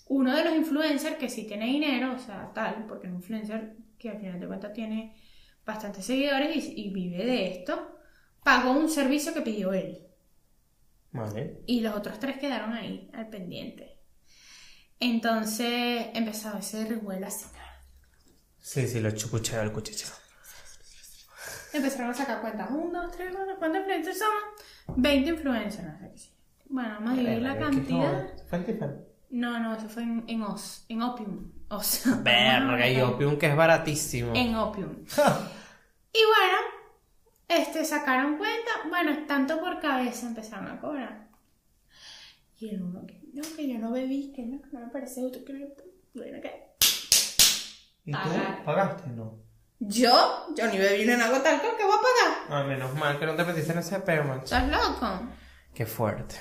[0.08, 3.78] Uno de los influencers que sí tiene dinero, o sea, tal, porque es un influencer
[3.97, 5.16] que al final de cuentas tiene
[5.66, 7.97] bastantes seguidores y, y vive de esto,
[8.43, 10.06] pagó un servicio que pidió él.
[11.12, 11.62] Vale.
[11.66, 13.95] Y los otros tres quedaron ahí, al pendiente.
[15.06, 17.45] Entonces empezó ese revuelo así.
[18.60, 20.10] Sí, sí, lo chucucheo al cuchicheo.
[21.74, 22.72] Empezaron a sacar cuentas.
[22.72, 23.56] Un, dos, tres, cuatro.
[23.60, 24.97] ¿Cuántos influencers somos?
[24.97, 25.84] 20 influencers.
[25.84, 26.30] No sé qué sí.
[26.70, 28.34] Bueno, vamos a dividir la cantidad.
[28.49, 28.93] Fue en Tiffany.
[29.30, 30.86] No, no, eso fue en, en Oz.
[30.89, 31.51] En Opium.
[31.70, 32.01] Oz.
[32.24, 34.34] Verga, y Opium que es baratísimo.
[34.34, 35.03] En Opium.
[36.14, 36.58] Y bueno,
[37.47, 38.72] este, sacaron cuenta.
[38.89, 41.28] Bueno, tanto por cabeza empezaron a cobrar.
[42.58, 45.22] Y el uno que no, que yo no bebí, que no, que no me parece
[45.22, 45.68] justo, que no,
[46.14, 46.66] bueno, que
[48.06, 48.64] ¿Y tú Pagar.
[48.64, 49.10] pagaste?
[49.10, 49.44] No.
[49.80, 52.46] Yo, yo ni bebí ni en agua tal ¿qué voy a pagar?
[52.50, 54.44] Ah, menos mal que no te metiste en ese macho.
[54.44, 55.28] ¿Estás loco?
[55.74, 56.36] Qué fuerte.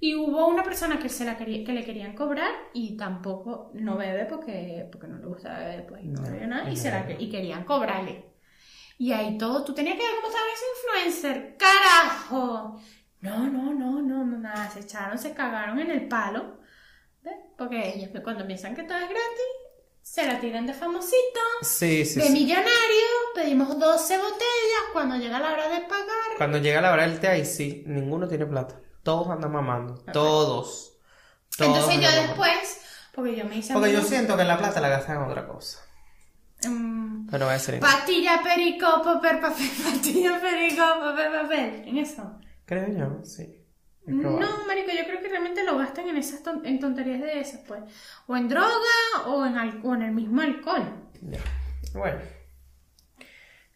[0.00, 3.96] Y hubo una persona que se la quería, que le querían cobrar y tampoco no
[3.96, 6.90] bebe porque, porque no le gusta beber, pues y no bebe nada, y, no se
[6.90, 7.22] la, bebe.
[7.22, 8.32] y querían cobrarle.
[8.98, 10.64] Y ahí todo, tú tenías que ver cómo estaba ese
[11.10, 12.80] influencer, carajo.
[13.22, 16.58] No, no, no, no, no, nada, se echaron, se cagaron en el palo.
[17.22, 17.34] ¿ves?
[17.56, 19.50] Porque ellos cuando piensan que todo es gratis,
[20.02, 22.32] se la tiran de famosito, Sí, sí, de sí.
[22.32, 27.20] millonario, pedimos 12 botellas, cuando llega la hora de pagar, Cuando llega la hora del
[27.20, 28.80] té, ahí sí, ninguno tiene plata.
[29.04, 29.94] Todos andan mamando.
[30.12, 30.92] Todos.
[31.56, 32.22] Todos Entonces yo mamando.
[32.28, 32.80] después,
[33.14, 35.78] porque yo me hice Porque yo siento que la plata la gastan en otra cosa.
[36.68, 37.78] Mm, Pero voy a ser.
[37.80, 41.82] Pastilla, perico, papel, papel, pastilla, perico, papel, papel.
[41.86, 42.38] En eso.
[42.72, 43.58] Creo yo, sí.
[44.06, 44.30] No,
[44.66, 47.82] marico, yo creo que realmente lo gastan en esas ton- en tonterías de esas, pues.
[48.26, 50.82] O en droga o en, al- o en el mismo alcohol.
[51.20, 51.38] Ya.
[51.92, 52.18] Bueno.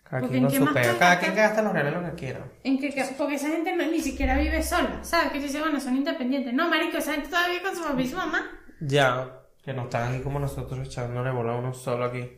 [0.03, 2.41] Cada Porque quien ¿en con qué más Cada quien gasta los reales lo que quiera.
[2.65, 5.31] En que, que- porque esa gente no- ni siquiera vive sola, ¿sabes?
[5.33, 6.55] Que dice, bueno, son independientes.
[6.55, 8.51] No, marico, esa gente todavía con su papá y su mamá.
[8.81, 9.41] Ya.
[9.63, 12.31] Que no están aquí como nosotros echándole bola a uno solo aquí.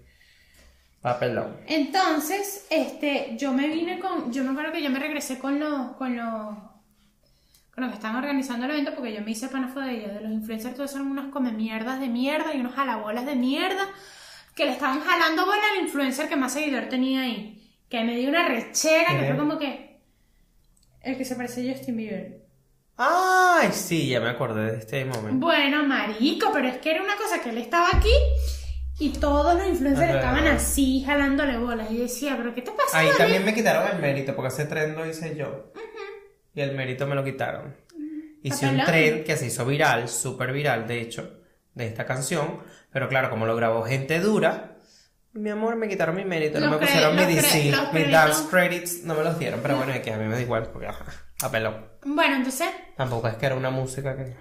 [1.00, 1.56] Papelón.
[1.66, 5.92] Entonces, este, yo me vine con, yo me acuerdo que yo me regresé con los,
[5.92, 6.56] con los,
[7.72, 10.20] con los que están organizando el evento porque yo me hice panafo de ellos, de
[10.22, 13.86] los influencers todos son unos come mierdas de mierda y unos jalabolas de mierda
[14.56, 18.28] que le estaban jalando bola al influencer que más seguidor tenía ahí, que me dio
[18.28, 19.88] una rechera que ¿Quién fue como que
[21.02, 22.48] el que se parece a Justin Bieber.
[22.96, 25.46] Ay, sí, ya me acordé de este momento.
[25.46, 28.10] Bueno, marico, pero es que era una cosa que él estaba aquí
[28.98, 30.18] y todos los influencers Ajá.
[30.18, 32.98] estaban así jalándole bolas y yo decía, pero ¿qué te pasa?
[32.98, 33.18] Ahí David?".
[33.18, 35.72] también me quitaron el mérito, porque ese tren lo hice yo.
[36.54, 37.76] Y el mérito me lo quitaron.
[38.42, 41.42] Hice un tren que se hizo viral, súper viral, de hecho,
[41.74, 42.60] de esta canción.
[42.90, 44.78] Pero claro, como lo grabó gente dura,
[45.32, 46.58] mi amor, me quitaron mi mérito.
[46.58, 49.60] No me pusieron mi DC, mis dance credits, no me los dieron.
[49.62, 51.04] Pero bueno, es que a mí me da igual, porque ajá,
[51.42, 51.98] apeló.
[52.04, 54.34] Bueno, entonces Tampoco es que era una música que.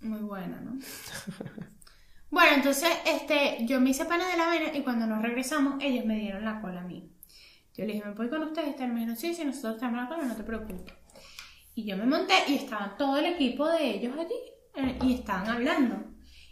[0.00, 0.78] Muy buena, ¿no?
[2.32, 6.04] bueno, entonces, este, yo me hice pana de la vena y cuando nos regresamos, ellos
[6.06, 7.08] me dieron la cola a mí.
[7.76, 8.74] Yo le dije, ¿me voy con ustedes?
[8.78, 10.94] Y me dijeron, sí, si nosotros tenemos la cola, no te preocupes.
[11.74, 14.34] Y yo me monté y estaba todo el equipo de ellos allí
[14.88, 15.96] eh, y estaban hablando.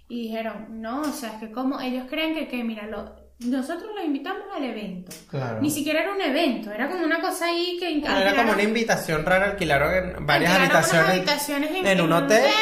[0.09, 3.91] Y dijeron, no, o sea, es que como ellos creen que, que mira, lo- nosotros
[3.95, 5.13] los invitamos al evento.
[5.31, 5.61] Claro.
[5.63, 8.63] Ni siquiera era un evento, era como una cosa ahí que Bueno, era como una
[8.63, 12.53] invitación rara, alquilaron en varias Alquilaron habitaciones, habitaciones en- en un hotel, hotel.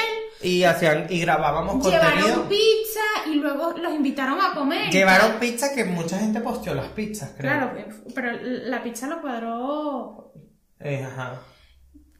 [0.42, 2.48] Y hacían y grabábamos Llevaron contenido.
[2.48, 4.90] pizza y luego los invitaron a comer.
[4.92, 7.50] Llevaron pizza que mucha gente posteó las pizzas, creo.
[7.50, 7.72] Claro,
[8.14, 10.32] pero la pizza lo cuadró
[10.80, 11.40] Eh, ajá.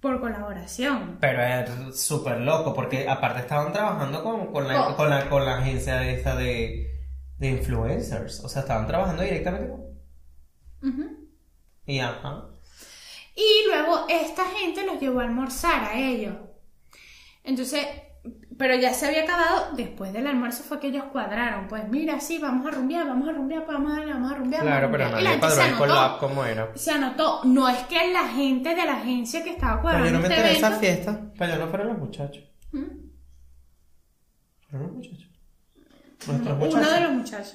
[0.01, 1.19] por colaboración.
[1.21, 1.43] Pero
[1.91, 5.59] es súper loco, porque aparte estaban trabajando con, con, la, Con- con, la, con la
[5.59, 6.91] agencia esta de,
[7.39, 8.41] de influencers.
[8.45, 9.81] O sea, estaban trabajando directamente con...
[10.91, 11.29] Ujú.
[11.87, 12.47] Y ajá.
[13.35, 16.35] Y luego esta gente los llevó a almorzar a ellos.
[17.45, 17.87] Entonces,
[18.59, 19.75] pero ya se había acabado.
[19.77, 21.69] Después del almuerzo fue que ellos cuadraron.
[21.69, 24.35] Pues mira, sí, vamos a rumbear, vamos a rumbear, pues vamos a darle, vamos a
[24.35, 24.65] rumbear.
[24.65, 25.79] vamos a Claro, pero nadie cuadró se el anotó.
[25.87, 26.73] collab como era.
[26.77, 27.41] Se anotó.
[27.45, 30.25] No es que la gente de la agencia que estaba Pero cuadrando yo no me
[30.27, 31.21] este enteré de esa fiesta.
[31.39, 32.45] Pero yo no fueron los muchachos.
[32.73, 32.85] ¿Mm?
[34.69, 35.29] Fueron los muchachos.
[36.27, 36.93] Nuestros Uno muchachos.
[36.93, 37.55] de los muchachos.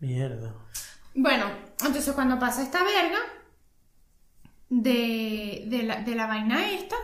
[0.00, 0.54] Mierda.
[1.14, 1.44] Bueno,
[1.84, 3.18] entonces cuando pasa esta verga
[4.70, 6.96] de, de, la, de la vaina esta,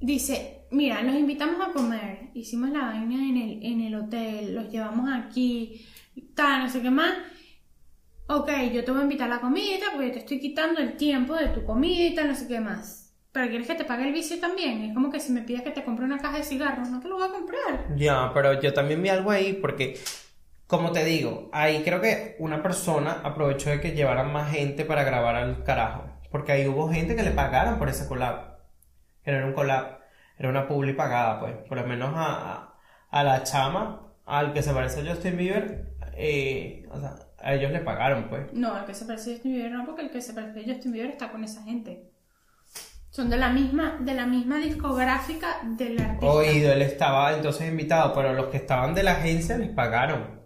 [0.00, 4.70] dice, mira, los invitamos a comer, hicimos la vaina en el, en el hotel, los
[4.70, 5.86] llevamos aquí,
[6.34, 7.14] tal, no sé qué más,
[8.28, 11.34] ok, yo te voy a invitar a la comida porque te estoy quitando el tiempo
[11.34, 13.14] de tu comida, no sé qué más.
[13.32, 14.82] Pero quieres que te pague el vicio también.
[14.82, 17.08] Es como que si me pides que te compre una caja de cigarros, no te
[17.08, 17.94] lo voy a comprar.
[17.94, 20.00] Ya, pero yo también vi algo ahí porque,
[20.66, 25.04] como te digo, ahí creo que una persona aprovechó de que llevaran más gente para
[25.04, 26.04] grabar al carajo.
[26.30, 28.56] Porque ahí hubo gente que le pagaron por ese collab.
[29.22, 29.98] Era un collab,
[30.38, 31.54] era una publi pagada, pues.
[31.68, 32.74] Por lo menos a,
[33.10, 37.72] a, la chama, al que se parece a Justin Bieber, eh, o sea, a ellos
[37.72, 38.52] le pagaron, pues.
[38.52, 40.74] No, el que se parece a Justin Bieber no, porque el que se parece a
[40.74, 42.10] Justin Bieber está con esa gente.
[43.10, 46.26] Son de la misma, de la misma discográfica del artista.
[46.26, 50.42] Oído, él estaba entonces invitado, pero los que estaban de la agencia les pagaron.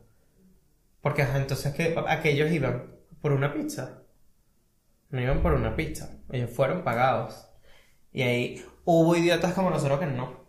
[1.00, 4.02] Porque entonces que aquellos iban por una pizza.
[5.08, 6.20] No iban por una pizza.
[6.30, 7.48] Ellos fueron pagados.
[8.12, 10.40] Y ahí hubo idiotas como nosotros que no.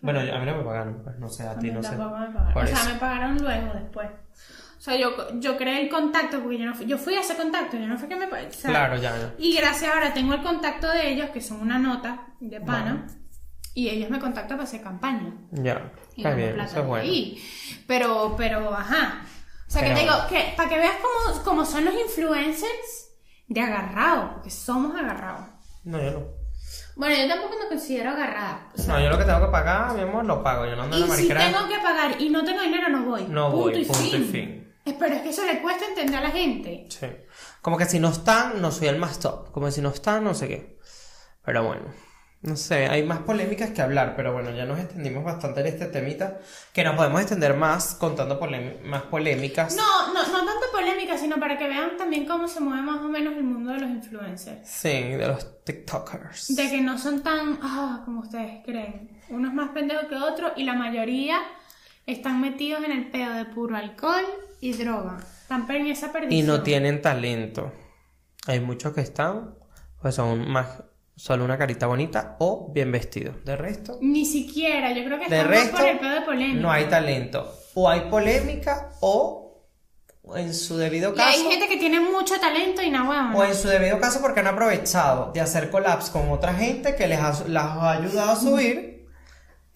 [0.00, 1.92] Bueno, a mí no me pagaron, pues no sé, a A ti no sé.
[1.92, 2.56] me pagaron.
[2.56, 4.08] O sea, me pagaron luego, después.
[4.76, 5.10] O sea, yo,
[5.40, 7.96] yo creé el contacto porque yo no fui, yo fui a ese contacto, yo no
[7.96, 8.50] fue que me pagaron.
[8.62, 9.34] Claro, ya, ya.
[9.38, 13.06] Y gracias ahora tengo el contacto de ellos, que son una nota de pana,
[13.72, 15.32] y ellos me contactan para hacer campaña.
[15.52, 17.02] Ya, está bien, eso es bueno.
[17.02, 17.42] ahí.
[17.86, 19.22] Pero, pero, ajá.
[19.66, 23.08] O sea, Pero- que te digo, que para que veas cómo, cómo son los influencers
[23.48, 25.46] de agarrados, porque somos agarrados.
[25.84, 26.43] No, yo no.
[26.96, 28.68] Bueno, yo tampoco me considero agarrada.
[28.74, 30.66] O sea, No, yo lo que tengo que pagar, mi amor, lo pago.
[30.66, 31.52] Yo no ando en y la si mariquera.
[31.52, 33.24] tengo que pagar y no tengo dinero, no voy.
[33.28, 34.74] No voy, punto y fin.
[34.84, 36.86] Eh, Pero es que eso le cuesta entender a la gente.
[36.90, 37.06] Sí.
[37.62, 39.50] Como que si no están, no soy el más top.
[39.50, 40.78] Como que si no están, no sé qué.
[41.44, 41.86] Pero bueno.
[42.44, 45.86] No sé, hay más polémicas que hablar, pero bueno, ya nos extendimos bastante en este
[45.86, 46.40] temita.
[46.74, 48.38] Que nos podemos extender más contando
[48.84, 49.74] más polémicas.
[49.74, 53.08] No, no, no tanto polémica, sino para que vean también cómo se mueve más o
[53.08, 54.68] menos el mundo de los influencers.
[54.68, 56.54] Sí, de los TikTokers.
[56.54, 59.18] De que no son tan, ah, como ustedes creen.
[59.30, 61.38] Unos más pendejos que otros y la mayoría
[62.04, 64.26] están metidos en el pedo de puro alcohol
[64.60, 65.16] y droga.
[65.40, 66.46] Están en esa Y perdición.
[66.46, 67.72] no tienen talento.
[68.46, 69.54] Hay muchos que están,
[70.02, 70.82] pues son más,
[71.16, 73.36] solo una carita bonita o bien vestidos.
[73.44, 76.60] De resto, Ni siquiera, yo creo que de resto, por el pedo de polémica.
[76.60, 77.52] no hay talento.
[77.74, 79.64] O hay polémica o,
[80.36, 83.34] en su debido Y hay caso, gente que tiene mucho talento y no huevón.
[83.34, 87.06] o en su debido caso porque han aprovechado de hacer collabs con otra gente que
[87.06, 89.06] les ha, las ha ayudado a subir.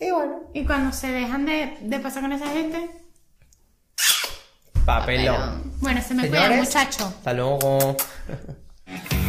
[0.01, 2.89] Y bueno, Y cuando se dejan de, de pasar con esa gente.
[4.87, 5.73] papelón.
[5.81, 7.05] Bueno, se me cuida, Señores, muchacho.
[7.07, 7.97] Hasta luego.